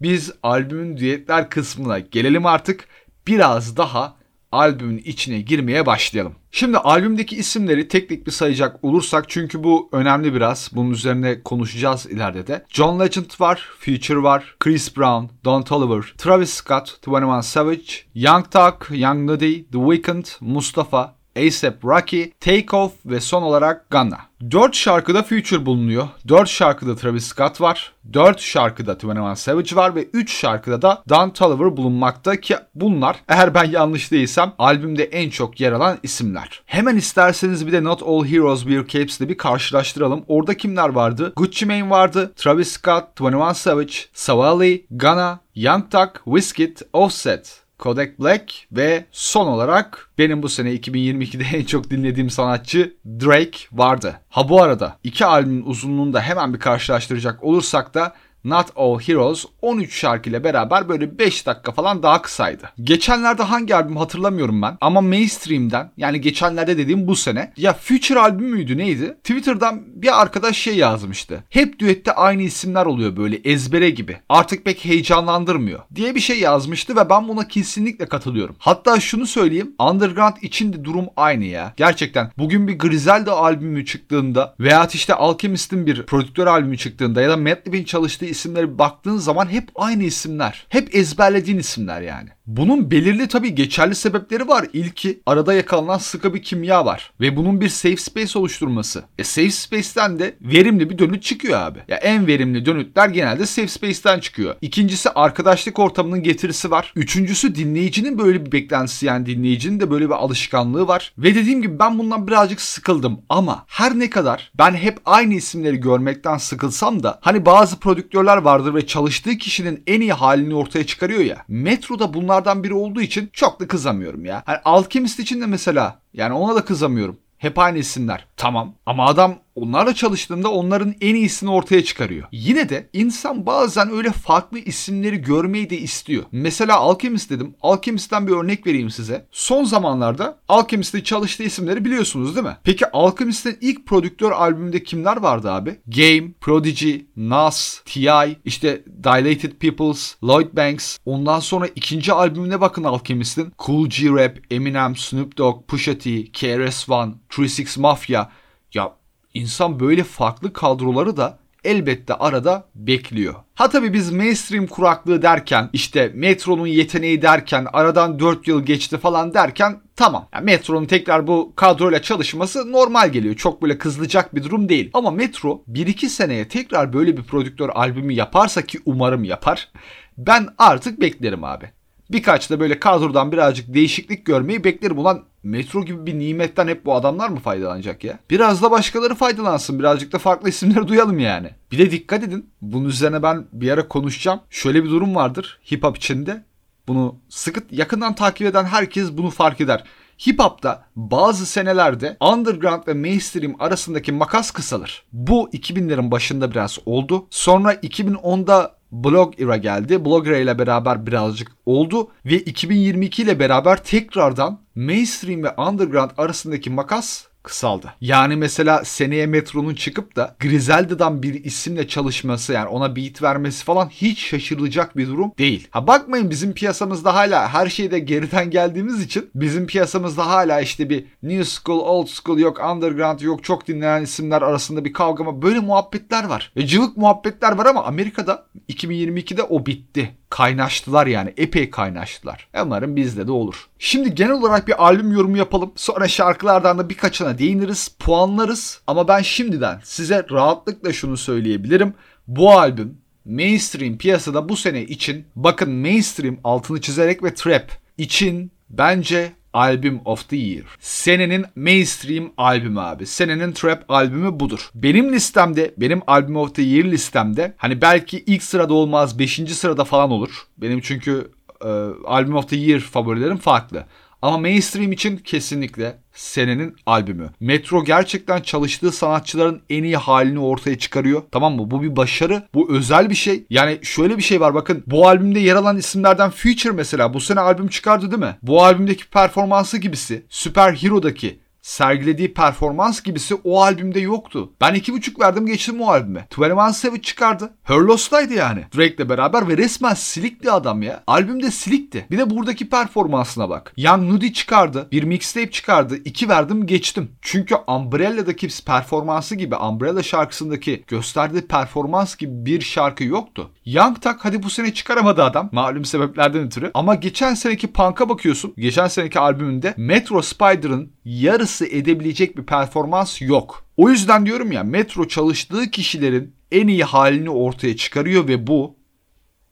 biz 0.02 0.32
albümün 0.44 0.98
düetler 0.98 1.50
kısmına 1.50 2.00
gelelim 2.00 2.46
artık. 2.46 2.88
Biraz 3.28 3.78
daha 3.78 4.16
albümün 4.52 4.98
içine 4.98 5.42
girmeye 5.42 5.86
başlayalım. 5.86 6.36
Şimdi 6.52 6.78
albümdeki 6.78 7.36
isimleri 7.36 7.88
tek 7.88 8.10
tek 8.10 8.28
bir 8.28 8.32
sayacak 8.32 8.84
olursak 8.84 9.30
çünkü 9.30 9.64
bu 9.64 9.90
önemli 9.92 10.34
biraz. 10.34 10.70
Bunun 10.74 10.92
üzerine 10.92 11.42
konuşacağız 11.44 12.06
ileride 12.06 12.48
de. 12.48 12.66
John 12.70 13.00
Legend 13.00 13.40
var, 13.40 13.70
Future 13.80 14.24
var, 14.24 14.56
Chris 14.60 14.98
Brown, 14.98 15.26
Don 15.46 15.62
Toliver, 15.62 16.14
Travis 16.18 16.54
Scott, 16.54 17.08
21 17.08 17.42
Savage, 17.42 17.94
Young 18.16 18.52
Thug, 18.52 18.74
Young 18.90 19.30
Nudie, 19.30 19.64
The 19.64 19.78
Weeknd, 19.78 20.26
Mustafa, 20.42 21.21
ASAP 21.36 21.86
Rocky, 21.86 22.32
Take 22.40 22.76
Off 22.76 22.94
ve 23.06 23.20
son 23.20 23.42
olarak 23.42 23.90
Gunna. 23.90 24.20
4 24.52 24.76
şarkıda 24.76 25.24
Future 25.24 25.66
bulunuyor. 25.66 26.08
4 26.28 26.50
şarkıda 26.50 26.96
Travis 26.96 27.26
Scott 27.28 27.62
var. 27.62 27.94
4 28.14 28.40
şarkıda 28.40 28.98
21 29.04 29.36
Savage 29.36 29.76
var 29.76 29.96
ve 29.96 30.08
3 30.14 30.34
şarkıda 30.34 30.82
da 30.82 31.04
Don 31.10 31.30
Toliver 31.30 31.78
bulunmakta 31.78 32.36
ki 32.36 32.56
bunlar 32.76 33.16
eğer 33.28 33.54
ben 33.54 33.64
yanlış 33.64 34.12
değilsem 34.12 34.54
albümde 34.60 35.04
en 35.04 35.30
çok 35.30 35.60
yer 35.60 35.72
alan 35.72 35.98
isimler. 36.04 36.64
Hemen 36.66 36.96
isterseniz 36.96 37.68
bir 37.68 37.72
de 37.72 37.84
Not 37.84 38.04
All 38.04 38.26
Heroes 38.26 38.62
Wear 38.62 38.88
Capes'le 38.88 39.22
bir 39.22 39.38
karşılaştıralım. 39.38 40.24
Orada 40.28 40.58
kimler 40.58 40.90
vardı? 40.90 41.34
Gucci 41.36 41.66
Mane 41.66 41.90
vardı, 41.90 42.34
Travis 42.36 42.72
Scott, 42.72 43.04
21 43.22 43.54
Savage, 43.54 43.94
Savali, 44.14 44.86
Gunna, 44.92 45.40
Young 45.56 45.92
Thug, 45.92 46.10
Wizkid, 46.26 46.78
Offset. 46.94 47.61
Kodak 47.82 48.20
Black 48.20 48.54
ve 48.72 49.06
son 49.12 49.48
olarak 49.48 50.10
benim 50.18 50.44
bu 50.44 50.50
sene 50.50 50.70
2022'de 50.76 51.58
en 51.58 51.66
çok 51.66 51.90
dinlediğim 51.90 52.30
sanatçı 52.30 52.94
Drake 53.06 53.58
vardı. 53.72 54.20
Ha 54.30 54.50
bu 54.50 54.62
arada 54.62 54.98
iki 55.04 55.26
albümün 55.26 55.66
uzunluğunu 55.66 56.14
da 56.14 56.22
hemen 56.22 56.54
bir 56.54 56.60
karşılaştıracak 56.60 57.44
olursak 57.44 57.94
da 57.94 58.14
Not 58.44 58.68
All 58.76 59.00
Heroes 59.00 59.46
13 59.62 59.96
şarkıyla 59.96 60.44
beraber 60.44 60.90
böyle 60.90 61.18
5 61.20 61.46
dakika 61.46 61.72
falan 61.72 62.04
daha 62.04 62.22
kısaydı. 62.22 62.70
Geçenlerde 62.84 63.44
hangi 63.44 63.76
albüm 63.76 63.98
hatırlamıyorum 63.98 64.62
ben 64.62 64.78
ama 64.82 65.02
mainstream'den 65.02 65.92
yani 65.98 66.22
geçenlerde 66.22 66.78
dediğim 66.78 67.08
bu 67.08 67.16
sene 67.16 67.54
ya 67.58 67.74
Future 67.74 68.20
albüm 68.20 68.50
müydü 68.50 68.78
neydi? 68.78 69.18
Twitter'dan 69.24 69.82
bir 69.86 70.22
arkadaş 70.22 70.58
şey 70.58 70.76
yazmıştı. 70.76 71.44
Hep 71.50 71.80
düette 71.80 72.12
aynı 72.12 72.42
isimler 72.42 72.86
oluyor 72.86 73.18
böyle 73.18 73.36
ezbere 73.36 73.90
gibi. 73.90 74.18
Artık 74.30 74.66
pek 74.66 74.86
heyecanlandırmıyor 74.86 75.80
diye 75.96 76.16
bir 76.16 76.20
şey 76.20 76.40
yazmıştı 76.40 76.96
ve 76.96 77.10
ben 77.10 77.28
buna 77.28 77.48
kesinlikle 77.48 78.06
katılıyorum. 78.06 78.56
Hatta 78.60 79.00
şunu 79.00 79.28
söyleyeyim 79.28 79.76
Underground 79.80 80.36
için 80.42 80.74
de 80.74 80.84
durum 80.84 81.06
aynı 81.16 81.46
ya. 81.46 81.74
Gerçekten 81.78 82.32
bugün 82.38 82.68
bir 82.68 82.80
Griselda 82.80 83.38
albümü 83.38 83.86
çıktığında 83.86 84.56
veya 84.60 84.88
işte 84.94 85.14
Alchemist'in 85.14 85.86
bir 85.86 86.06
prodüktör 86.06 86.48
albümü 86.48 86.78
çıktığında 86.78 87.22
ya 87.22 87.30
da 87.30 87.38
Madlib'in 87.38 87.84
çalıştığı 87.84 88.31
isimlere 88.32 88.78
baktığın 88.78 89.18
zaman 89.18 89.48
hep 89.48 89.72
aynı 89.76 90.04
isimler. 90.04 90.66
Hep 90.70 90.96
ezberlediğin 90.96 91.60
isimler 91.60 92.02
yani. 92.02 92.30
Bunun 92.48 92.92
belirli 92.92 93.28
tabii 93.28 93.56
geçerli 93.56 93.96
sebepleri 93.96 94.48
var. 94.48 94.68
İlki 94.74 95.22
arada 95.26 95.54
yakalanan 95.54 95.98
sıkı 95.98 96.34
bir 96.34 96.44
kimya 96.44 96.86
var. 96.86 97.12
Ve 97.20 97.36
bunun 97.36 97.62
bir 97.62 97.70
safe 97.70 97.98
space 97.98 98.40
oluşturması. 98.40 99.04
E 99.18 99.24
safe 99.24 99.52
space'ten 99.52 100.20
de 100.20 100.36
verimli 100.42 100.90
bir 100.90 100.98
dönüt 100.98 101.24
çıkıyor 101.24 101.60
abi. 101.60 101.80
Ya 101.88 101.98
en 101.98 102.28
verimli 102.28 102.66
dönütler 102.66 103.10
genelde 103.10 103.46
safe 103.46 103.68
space'ten 103.68 104.20
çıkıyor. 104.20 104.56
İkincisi 104.62 105.10
arkadaşlık 105.10 105.80
ortamının 105.80 106.24
getirisi 106.24 106.72
var. 106.72 106.94
Üçüncüsü 106.96 107.56
dinleyicinin 107.56 108.18
böyle 108.18 108.46
bir 108.46 108.52
beklentisi 108.52 109.06
yani 109.06 109.26
dinleyicinin 109.26 109.80
de 109.80 109.92
böyle 109.92 110.06
bir 110.06 110.14
alışkanlığı 110.14 110.88
var. 110.88 111.14
Ve 111.18 111.36
dediğim 111.36 111.62
gibi 111.62 111.80
ben 111.80 112.00
bundan 112.00 112.28
birazcık 112.28 112.62
sıkıldım 112.62 113.22
ama 113.30 113.66
her 113.68 114.00
ne 114.00 114.10
kadar 114.10 114.52
ben 114.58 114.74
hep 114.74 114.98
aynı 115.06 115.34
isimleri 115.34 115.78
görmekten 115.78 116.38
sıkılsam 116.38 117.04
da 117.04 117.20
hani 117.22 117.46
bazı 117.46 117.80
prodüktörler 117.80 118.38
vardır 118.38 118.76
ve 118.76 118.88
çalıştığı 118.88 119.38
kişinin 119.38 119.84
en 119.88 120.02
iyi 120.02 120.14
halini 120.14 120.56
ortaya 120.56 120.86
çıkarıyor 120.86 121.22
ya. 121.22 121.46
Metroda 121.48 122.14
bunlar 122.14 122.41
onlardan 122.42 122.64
biri 122.64 122.74
olduğu 122.74 123.02
için 123.02 123.30
çok 123.34 123.60
da 123.60 123.68
kızamıyorum 123.68 124.26
ya. 124.26 124.44
Hani 124.46 124.58
Alchemist 124.66 125.20
için 125.20 125.42
de 125.42 125.46
mesela 125.46 126.00
yani 126.14 126.34
ona 126.34 126.56
da 126.56 126.66
kızamıyorum. 126.66 127.18
Hep 127.38 127.60
aynı 127.60 127.78
isimler. 127.78 128.28
Tamam 128.38 128.74
ama 128.86 129.06
adam 129.06 129.36
onlarla 129.56 129.94
çalıştığında 129.94 130.52
onların 130.52 130.96
en 131.02 131.16
iyisini 131.16 131.52
ortaya 131.52 131.84
çıkarıyor. 131.84 132.28
Yine 132.32 132.70
de 132.70 132.90
insan 132.94 133.46
bazen 133.46 133.92
öyle 133.92 134.12
farklı 134.12 134.60
isimleri 134.60 135.22
görmeyi 135.22 135.70
de 135.70 135.78
istiyor. 135.78 136.24
Mesela 136.32 136.78
Alchemist 136.78 137.30
dedim. 137.30 137.56
Alchemist'ten 137.62 138.28
bir 138.28 138.32
örnek 138.32 138.68
vereyim 138.68 138.90
size. 138.90 139.28
Son 139.32 139.64
zamanlarda 139.64 140.40
Alchemist'te 140.48 141.04
çalıştığı 141.04 141.44
isimleri 141.44 141.86
biliyorsunuz 141.86 142.36
değil 142.36 142.48
mi? 142.48 142.58
Peki 142.64 142.92
Alchemist'in 142.92 143.58
ilk 143.62 143.86
prodüktör 143.86 144.32
albümünde 144.32 144.84
kimler 144.84 145.18
vardı 145.18 145.52
abi? 145.52 145.80
Game, 145.88 146.32
Prodigy, 146.42 146.96
Nas, 147.16 147.82
T.I., 147.86 148.38
işte 148.46 148.84
Dilated 149.04 149.52
Peoples, 149.52 150.16
Lloyd 150.24 150.48
Banks. 150.54 150.98
Ondan 151.06 151.40
sonra 151.40 151.68
ikinci 151.76 152.14
albümüne 152.14 152.62
bakın 152.62 152.84
Alchemist'in. 152.84 153.54
Cool 153.60 153.88
G 153.88 154.10
Rap, 154.10 154.38
Eminem, 154.52 154.96
Snoop 154.96 155.38
Dogg, 155.38 155.68
Pusha 155.68 155.98
T, 155.98 156.26
KRS-One, 156.32 157.14
36 157.30 157.82
Mafia. 157.82 158.30
Ya 158.74 159.01
insan 159.34 159.80
böyle 159.80 160.04
farklı 160.04 160.54
kadroları 160.54 161.18
da 161.18 161.42
elbette 161.64 162.14
arada 162.14 162.68
bekliyor. 162.76 163.36
Ha 163.56 163.70
tabi 163.70 163.94
biz 163.94 164.12
mainstream 164.12 164.68
kuraklığı 164.68 165.22
derken 165.22 165.70
işte 165.74 166.12
Metro'nun 166.16 166.68
yeteneği 166.68 167.22
derken 167.22 167.68
aradan 167.74 168.20
4 168.20 168.48
yıl 168.48 168.64
geçti 168.64 168.98
falan 168.98 169.34
derken 169.34 169.82
tamam. 169.96 170.28
Yani 170.34 170.46
Metro'nun 170.46 170.86
tekrar 170.86 171.28
bu 171.28 171.54
kadroyla 171.56 172.02
çalışması 172.02 172.72
normal 172.72 173.10
geliyor. 173.10 173.36
Çok 173.36 173.62
böyle 173.62 173.78
kızılacak 173.78 174.36
bir 174.36 174.44
durum 174.44 174.70
değil. 174.70 174.90
Ama 174.94 175.12
Metro 175.12 175.64
1-2 175.72 176.10
seneye 176.10 176.48
tekrar 176.48 176.94
böyle 176.94 177.18
bir 177.18 177.24
prodüktör 177.24 177.70
albümü 177.70 178.14
yaparsa 178.14 178.62
ki 178.62 178.80
umarım 178.86 179.24
yapar. 179.24 179.70
Ben 180.18 180.48
artık 180.58 181.02
beklerim 181.02 181.44
abi. 181.44 181.72
Birkaç 182.12 182.50
da 182.50 182.60
böyle 182.60 182.80
kadrodan 182.80 183.32
birazcık 183.32 183.74
değişiklik 183.74 184.26
görmeyi 184.26 184.64
beklerim. 184.64 184.98
Ulan 184.98 185.24
metro 185.44 185.86
gibi 185.86 186.06
bir 186.06 186.20
nimetten 186.20 186.68
hep 186.68 186.86
bu 186.86 186.96
adamlar 186.96 187.30
mı 187.30 187.40
faydalanacak 187.40 188.04
ya? 188.04 188.20
Biraz 188.30 188.62
da 188.62 188.72
başkaları 188.72 189.16
faydalansın. 189.16 189.80
Birazcık 189.80 190.12
da 190.12 190.18
farklı 190.18 190.50
isimleri 190.50 190.88
duyalım 190.88 191.20
yani. 191.20 191.50
Bir 191.72 191.78
de 191.78 191.92
dikkat 191.92 192.24
edin. 192.24 192.50
Bunun 192.62 192.90
üzerine 192.90 193.24
ben 193.24 193.48
bir 193.54 193.72
ara 193.72 193.88
konuşacağım. 193.88 194.40
Şöyle 194.50 194.84
bir 194.84 194.90
durum 194.90 195.16
vardır 195.16 195.60
hip 195.72 195.84
hop 195.84 195.98
içinde. 195.98 196.44
Bunu 196.88 197.16
sıkı 197.30 197.62
yakından 197.72 198.16
takip 198.16 198.48
eden 198.48 198.66
herkes 198.66 199.12
bunu 199.12 199.30
fark 199.30 199.62
eder. 199.62 199.84
Hip 200.28 200.40
hop'ta 200.40 200.86
bazı 200.96 201.46
senelerde 201.46 202.18
underground 202.22 202.88
ve 202.88 202.94
mainstream 202.94 203.56
arasındaki 203.60 204.12
makas 204.12 204.52
kısalır. 204.52 205.04
Bu 205.14 205.50
2000'lerin 205.50 206.12
başında 206.12 206.52
biraz 206.52 206.80
oldu. 206.86 207.28
Sonra 207.30 207.74
2010'da 207.74 208.81
blog 208.92 209.42
era 209.42 209.58
geldi. 209.58 210.06
Blog 210.06 210.28
era 210.28 210.38
ile 210.38 210.60
beraber 210.60 211.08
birazcık 211.08 211.52
oldu 211.66 212.12
ve 212.26 212.40
2022 212.40 213.22
ile 213.22 213.40
beraber 213.40 213.84
tekrardan 213.84 214.60
mainstream 214.76 215.44
ve 215.44 215.54
underground 215.58 216.12
arasındaki 216.18 216.70
makas 216.70 217.31
kısaldı. 217.44 217.94
Yani 218.02 218.36
mesela 218.36 218.86
seneye 218.86 219.26
Metro'nun 219.26 219.76
çıkıp 219.76 220.16
da 220.16 220.36
Griselda'dan 220.40 221.24
bir 221.24 221.44
isimle 221.44 221.88
çalışması 221.88 222.54
yani 222.54 222.68
ona 222.68 222.96
beat 222.96 223.22
vermesi 223.22 223.66
falan 223.66 223.90
hiç 223.90 224.20
şaşırılacak 224.20 224.98
bir 224.98 225.08
durum 225.08 225.32
değil. 225.38 225.68
Ha 225.72 225.88
bakmayın 225.88 226.30
bizim 226.30 226.54
piyasamızda 226.54 227.16
hala 227.16 227.54
her 227.54 227.68
şeyde 227.68 228.00
geriden 228.00 228.50
geldiğimiz 228.50 229.04
için 229.04 229.30
bizim 229.36 229.68
piyasamızda 229.68 230.28
hala 230.28 230.62
işte 230.62 230.90
bir 230.90 231.06
new 231.24 231.44
school, 231.46 231.80
old 231.80 232.08
school 232.08 232.38
yok 232.38 232.62
underground 232.72 233.20
yok 233.20 233.44
çok 233.44 233.68
dinlenen 233.68 234.04
isimler 234.04 234.42
arasında 234.42 234.86
bir 234.86 234.94
kavga 234.94 235.24
ama 235.24 235.42
böyle 235.42 235.60
muhabbetler 235.60 236.24
var. 236.24 236.52
Ve 236.58 236.68
cıvık 236.68 236.98
muhabbetler 236.98 237.52
var 237.52 237.66
ama 237.66 237.84
Amerika'da 237.84 238.46
2022'de 238.70 239.44
o 239.44 239.66
bitti 239.66 240.21
kaynaştılar 240.32 241.08
yani. 241.08 241.34
Epey 241.38 241.70
kaynaştılar. 241.70 242.48
Umarım 242.64 242.96
bizde 242.96 243.28
de 243.28 243.32
olur. 243.32 243.68
Şimdi 243.80 244.16
genel 244.16 244.32
olarak 244.32 244.68
bir 244.68 244.84
albüm 244.86 245.12
yorumu 245.12 245.38
yapalım. 245.38 245.72
Sonra 245.76 246.08
şarkılardan 246.08 246.78
da 246.78 246.90
birkaçına 246.90 247.38
değiniriz, 247.38 247.88
puanlarız. 248.00 248.82
Ama 248.88 249.08
ben 249.08 249.22
şimdiden 249.22 249.80
size 249.84 250.26
rahatlıkla 250.32 250.94
şunu 250.94 251.18
söyleyebilirim. 251.18 251.94
Bu 252.28 252.52
albüm 252.52 252.98
mainstream 253.26 253.98
piyasada 253.98 254.50
bu 254.50 254.58
sene 254.58 254.82
için 254.82 255.26
bakın 255.36 255.72
mainstream 255.72 256.38
altını 256.44 256.82
çizerek 256.82 257.24
ve 257.24 257.34
trap 257.34 257.72
için 257.98 258.52
bence 258.70 259.32
Album 259.54 260.00
of 260.06 260.30
the 260.30 260.38
Year. 260.38 260.66
Senenin 260.80 261.46
mainstream 261.56 262.32
albümü 262.38 262.80
abi. 262.80 263.06
Senenin 263.06 263.52
trap 263.52 263.92
albümü 263.92 264.40
budur. 264.40 264.70
Benim 264.76 265.14
listemde, 265.14 265.74
benim 265.78 266.02
Album 266.08 266.36
of 266.36 266.56
the 266.56 266.62
Year 266.62 266.86
listemde 266.86 267.54
hani 267.58 267.82
belki 267.82 268.20
ilk 268.20 268.44
sırada 268.44 268.74
olmaz 268.74 269.20
5. 269.20 269.36
sırada 269.36 269.84
falan 269.84 270.12
olur. 270.12 270.48
Benim 270.58 270.82
çünkü 270.82 271.32
e, 271.62 271.68
Album 272.06 272.36
of 272.36 272.50
the 272.50 272.56
Year 272.56 272.80
favorilerim 272.80 273.38
farklı. 273.38 273.86
Ama 274.22 274.38
mainstream 274.38 274.92
için 274.92 275.18
kesinlikle 275.18 275.98
senenin 276.14 276.76
albümü. 276.86 277.30
Metro 277.40 277.84
gerçekten 277.84 278.42
çalıştığı 278.42 278.92
sanatçıların 278.92 279.62
en 279.70 279.84
iyi 279.84 279.98
halini 279.98 280.40
ortaya 280.40 280.78
çıkarıyor. 280.78 281.24
Tamam 281.32 281.56
mı? 281.56 281.72
Bu 281.72 281.82
bir 281.82 281.96
başarı. 281.96 282.44
Bu 282.54 282.72
özel 282.72 283.10
bir 283.10 283.16
şey. 283.16 283.46
Yani 283.50 283.80
şöyle 283.82 284.18
bir 284.18 284.24
şey 284.24 284.42
var 284.42 284.54
bakın. 284.54 284.84
Bu 284.88 285.08
albümde 285.08 285.40
yer 285.40 285.56
alan 285.56 285.78
isimlerden 285.78 286.30
Future 286.30 286.74
mesela 286.74 287.14
bu 287.14 287.20
sene 287.20 287.40
albüm 287.40 287.68
çıkardı 287.68 288.12
değil 288.12 288.24
mi? 288.24 288.38
Bu 288.42 288.64
albümdeki 288.64 289.10
performansı 289.10 289.78
gibisi 289.78 290.26
Süper 290.30 290.74
Hero'daki 290.74 291.40
sergilediği 291.62 292.34
performans 292.34 293.02
gibisi 293.02 293.36
o 293.44 293.62
albümde 293.62 294.00
yoktu. 294.00 294.52
Ben 294.62 294.74
iki 294.74 294.94
buçuk 294.94 295.20
verdim 295.20 295.46
geçtim 295.46 295.82
o 295.82 295.88
albüme. 295.88 296.28
21 296.38 296.74
Savage 296.74 297.02
çıkardı. 297.02 297.54
Her 297.64 297.76
Loss'taydı 297.76 298.34
yani. 298.34 298.66
Drake'le 298.78 299.10
beraber 299.10 299.48
ve 299.48 299.58
resmen 299.58 299.94
silikti 299.94 300.52
adam 300.52 300.82
ya. 300.82 301.04
Albümde 301.08 301.52
silikti. 301.52 302.06
Bir 302.12 302.18
de 302.18 302.30
buradaki 302.30 302.70
performansına 302.70 303.50
bak. 303.50 303.74
Young 303.78 304.12
Nudy 304.12 304.34
çıkardı. 304.34 304.88
Bir 304.92 305.04
mixtape 305.04 305.52
çıkardı. 305.52 305.98
İki 306.06 306.30
verdim 306.30 306.68
geçtim. 306.68 307.12
Çünkü 307.22 307.56
Umbrella'daki 307.68 308.48
performansı 308.66 309.36
gibi 309.36 309.56
Umbrella 309.56 310.04
şarkısındaki 310.04 310.84
gösterdiği 310.88 311.42
performans 311.42 312.16
gibi 312.16 312.46
bir 312.46 312.62
şarkı 312.62 313.04
yoktu. 313.04 313.52
Young 313.66 314.02
Tak 314.02 314.26
hadi 314.26 314.44
bu 314.44 314.50
sene 314.50 314.74
çıkaramadı 314.74 315.24
adam. 315.24 315.50
Malum 315.52 315.86
sebeplerden 315.86 316.42
ötürü. 316.42 316.72
Ama 316.74 316.96
geçen 316.96 317.34
seneki 317.34 317.68
Punk'a 317.68 318.10
bakıyorsun. 318.10 318.54
Geçen 318.58 318.88
seneki 318.88 319.20
albümünde 319.20 319.74
Metro 319.78 320.22
Spider'ın 320.22 320.92
yarısı 321.06 321.61
edebilecek 321.66 322.38
bir 322.38 322.44
performans 322.44 323.22
yok. 323.22 323.66
O 323.78 323.90
yüzden 323.90 324.26
diyorum 324.26 324.52
ya 324.52 324.64
Metro 324.64 325.08
çalıştığı 325.08 325.72
kişilerin 325.72 326.36
en 326.52 326.68
iyi 326.68 326.84
halini 326.84 327.30
ortaya 327.30 327.76
çıkarıyor 327.78 328.28
ve 328.28 328.48
bu 328.48 328.76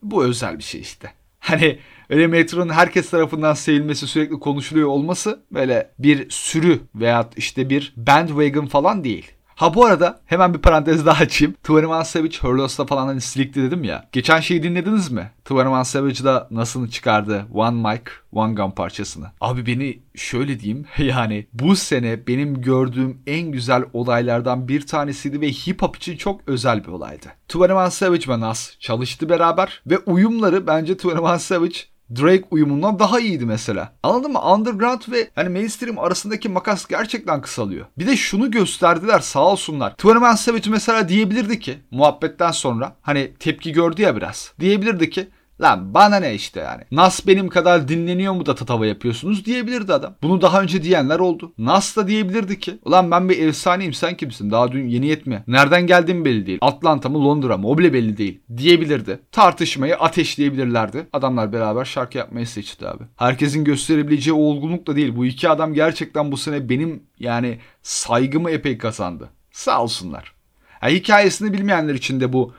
bu 0.02 0.24
özel 0.24 0.58
bir 0.58 0.63
şey 0.63 0.82
işte. 0.82 1.13
Hani 1.39 1.80
öyle 2.10 2.28
Metro'nun 2.28 2.69
herkes 2.69 3.10
tarafından 3.10 3.54
sevilmesi 3.54 4.08
sürekli 4.08 4.39
konuşuluyor 4.39 4.88
olması 4.88 5.43
böyle 5.52 5.91
bir 6.00 6.30
sürü 6.30 6.80
veya 6.95 7.30
işte 7.38 7.69
bir 7.69 7.93
bandwagon 7.98 8.65
falan 8.65 9.04
değil. 9.04 9.32
Ha 9.60 9.74
bu 9.74 9.86
arada 9.86 10.19
hemen 10.26 10.54
bir 10.54 10.60
parantez 10.60 11.06
daha 11.06 11.24
açayım. 11.24 11.56
21 11.69 12.04
Savage 12.04 12.38
Hurlos'ta 12.41 12.86
falan 12.86 13.08
hani 13.08 13.22
silikti 13.22 13.63
dedim 13.63 13.84
ya. 13.84 14.10
Geçen 14.12 14.39
şeyi 14.39 14.63
dinlediniz 14.63 15.12
mi? 15.12 15.32
21 15.50 15.84
Savage'da 15.84 16.48
nasıl 16.52 16.88
çıkardı 16.88 17.45
One 17.54 17.89
Mic, 17.89 18.04
One 18.32 18.54
Gun 18.54 18.72
parçasını. 18.72 19.26
Abi 19.41 19.65
beni 19.65 20.00
şöyle 20.15 20.60
diyeyim 20.60 20.86
yani 20.98 21.48
bu 21.54 21.76
sene 21.76 22.28
benim 22.28 22.62
gördüğüm 22.62 23.22
en 23.28 23.52
güzel 23.52 23.84
olaylardan 23.93 24.67
bir 24.67 24.88
tanesiydi 24.88 25.41
ve 25.41 25.52
hip 25.52 25.82
hop 25.82 25.95
için 25.95 26.17
çok 26.17 26.41
özel 26.48 26.84
bir 26.84 26.91
olaydı. 26.91 27.28
21 27.56 27.89
Savage 27.89 28.28
ve 28.28 28.39
Nas 28.39 28.80
çalıştı 28.80 29.30
beraber 29.30 29.82
ve 29.88 29.98
uyumları 29.98 30.67
bence 30.67 30.98
21 31.04 31.38
Savage 31.38 31.80
Drake 32.15 32.43
uyumundan 32.52 33.00
daha 33.00 33.19
iyiydi 33.19 33.45
mesela. 33.45 33.93
Anladın 34.04 34.32
mı? 34.32 34.54
Underground 34.54 35.02
ve 35.12 35.30
hani 35.36 35.50
mainstream 35.50 36.00
arasındaki 36.00 36.50
makas 36.50 36.86
gerçekten 36.86 37.41
kısalıyor. 37.41 37.86
Bir 37.98 38.08
de 38.08 38.17
şunu 38.17 38.52
gösterdiler 38.52 39.19
sağ 39.19 39.45
olsunlar. 39.45 39.93
21 40.04 40.38
Savage 40.38 40.69
mesela 40.69 41.10
diyebilirdi 41.10 41.60
ki 41.60 41.80
muhabbetten 41.91 42.52
sonra 42.52 42.95
hani 43.02 43.34
tepki 43.39 43.72
gördü 43.72 44.02
ya 44.02 44.15
biraz. 44.15 44.54
Diyebilirdi 44.60 45.10
ki 45.10 45.28
Lan 45.62 45.93
bana 45.93 46.15
ne 46.15 46.34
işte 46.34 46.60
yani. 46.60 46.84
Nas 46.91 47.28
benim 47.28 47.50
kadar 47.50 47.88
dinleniyor 47.88 48.34
mu 48.34 48.45
da 48.45 48.56
tatava 48.56 48.86
yapıyorsunuz 48.86 49.45
diyebilirdi 49.45 49.93
adam. 49.93 50.15
Bunu 50.24 50.41
daha 50.41 50.62
önce 50.62 50.84
diyenler 50.84 51.19
oldu. 51.19 51.54
Nas 51.58 51.98
da 51.98 52.08
diyebilirdi 52.08 52.60
ki. 52.60 52.80
Ulan 52.86 53.12
ben 53.12 53.30
bir 53.30 53.48
efsaneyim 53.48 53.93
sen 53.93 54.17
kimsin? 54.17 54.52
Daha 54.52 54.72
dün 54.72 54.88
yeni 54.88 55.08
yetme. 55.08 55.43
Nereden 55.48 55.88
geldiğim 55.88 56.26
belli 56.26 56.45
değil. 56.45 56.60
Atlanta 56.62 57.10
mı 57.10 57.26
Londra 57.26 57.58
mı 57.58 57.67
o 57.67 57.78
bile 57.78 57.93
belli 57.93 58.17
değil. 58.17 58.41
Diyebilirdi. 58.58 59.19
Tartışmayı 59.32 59.95
ateşleyebilirlerdi. 59.95 61.08
Adamlar 61.13 61.54
beraber 61.54 61.86
şarkı 61.86 62.17
yapmayı 62.17 62.48
seçti 62.48 62.88
abi. 62.88 63.04
Herkesin 63.15 63.63
gösterebileceği 63.63 64.34
o 64.34 64.39
olgunluk 64.39 64.88
da 64.88 64.95
değil. 64.95 65.15
Bu 65.15 65.26
iki 65.26 65.50
adam 65.50 65.74
gerçekten 65.74 66.32
bu 66.32 66.38
sene 66.38 66.69
benim 66.69 67.04
yani 67.19 67.60
saygımı 67.84 68.52
epey 68.52 68.78
kazandı. 68.78 69.30
Sağ 69.52 69.84
olsunlar. 69.84 70.34
Yani 70.82 70.93
hikayesini 70.93 71.54
bilmeyenler 71.54 71.93
için 71.93 72.19
de 72.19 72.34
bu 72.34 72.54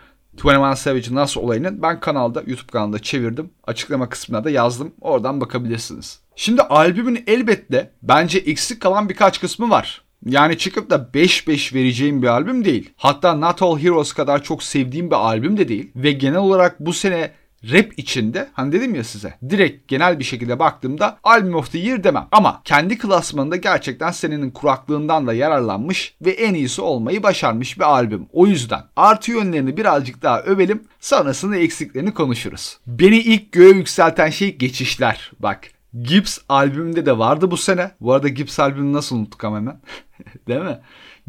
21 0.45 0.77
Savage 0.77 1.15
nasıl 1.15 1.41
olayını 1.41 1.83
ben 1.83 2.01
kanalda 2.01 2.43
YouTube 2.47 2.71
kanalında 2.73 2.99
çevirdim. 2.99 3.51
Açıklama 3.67 4.09
kısmına 4.09 4.45
da 4.45 4.51
yazdım. 4.51 4.93
Oradan 5.01 5.41
bakabilirsiniz. 5.41 6.21
Şimdi 6.37 6.63
albümün 6.63 7.25
elbette 7.27 7.91
bence 8.03 8.39
eksik 8.39 8.83
kalan 8.83 9.09
birkaç 9.09 9.41
kısmı 9.41 9.71
var. 9.71 10.05
Yani 10.27 10.59
çıkıp 10.59 10.91
da 10.91 11.09
5-5 11.15 11.75
vereceğim 11.75 12.23
bir 12.23 12.27
albüm 12.27 12.65
değil. 12.65 12.91
Hatta 12.97 13.35
Not 13.35 13.63
All 13.63 13.79
Heroes 13.79 14.13
kadar 14.13 14.43
çok 14.43 14.63
sevdiğim 14.63 15.11
bir 15.11 15.17
albüm 15.17 15.57
de 15.57 15.69
değil. 15.69 15.91
Ve 15.97 16.13
genel 16.13 16.39
olarak 16.39 16.81
bu 16.81 16.93
sene 16.93 17.31
rap 17.65 17.87
içinde 17.97 18.49
hani 18.53 18.73
dedim 18.73 18.95
ya 18.95 19.05
size 19.05 19.35
direkt 19.51 19.89
genel 19.89 20.19
bir 20.19 20.25
şekilde 20.25 20.59
baktığımda 20.59 21.19
Album 21.23 21.55
of 21.55 21.73
the 21.73 21.79
Year 21.79 22.05
demem. 22.05 22.29
Ama 22.33 22.61
kendi 22.65 22.99
klasmanında 22.99 23.57
gerçekten 23.57 24.11
senenin 24.11 24.51
kuraklığından 24.51 25.27
da 25.27 25.35
yararlanmış 25.35 26.15
ve 26.23 26.31
en 26.31 26.55
iyisi 26.55 26.83
olmayı 26.83 27.23
başarmış 27.23 27.79
bir 27.79 27.85
albüm. 27.85 28.27
O 28.33 28.47
yüzden 28.47 28.83
artı 28.97 29.31
yönlerini 29.31 29.77
birazcık 29.77 30.23
daha 30.23 30.43
övelim 30.43 30.85
sonrasında 31.01 31.57
eksiklerini 31.57 32.15
konuşuruz. 32.15 32.79
Beni 32.87 33.19
ilk 33.19 33.53
göğe 33.53 33.71
yükselten 33.71 34.31
şey 34.31 34.57
geçişler. 34.57 35.31
Bak 35.39 35.61
Gibbs 36.03 36.39
albümünde 36.49 37.07
de 37.07 37.19
vardı 37.19 37.51
bu 37.51 37.57
sene. 37.57 37.91
Bu 38.01 38.13
arada 38.13 38.29
Gibbs 38.29 38.61
albümünü 38.61 38.93
nasıl 38.93 39.17
unuttuk 39.17 39.45
ama 39.45 39.57
hemen. 39.57 39.81
Değil 40.49 40.61
mi? 40.61 40.79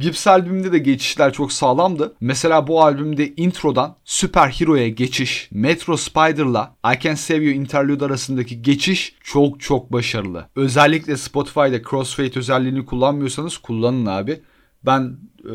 Gibbs 0.01 0.27
albümünde 0.27 0.71
de 0.71 0.77
geçişler 0.77 1.33
çok 1.33 1.51
sağlamdı. 1.51 2.15
Mesela 2.21 2.67
bu 2.67 2.83
albümde 2.83 3.33
introdan 3.37 3.95
Süper 4.05 4.49
Hero'ya 4.49 4.89
geçiş, 4.89 5.49
Metro 5.51 5.97
Spider'la 5.97 6.75
I 6.95 6.99
Can 6.99 7.15
Save 7.15 7.43
You 7.43 7.53
interlude 7.53 8.05
arasındaki 8.05 8.61
geçiş 8.61 9.15
çok 9.23 9.59
çok 9.59 9.93
başarılı. 9.93 10.47
Özellikle 10.55 11.17
Spotify'da 11.17 11.81
crossfade 11.89 12.39
özelliğini 12.39 12.85
kullanmıyorsanız 12.85 13.57
kullanın 13.57 14.05
abi. 14.05 14.41
Ben 14.85 15.17
e, 15.45 15.53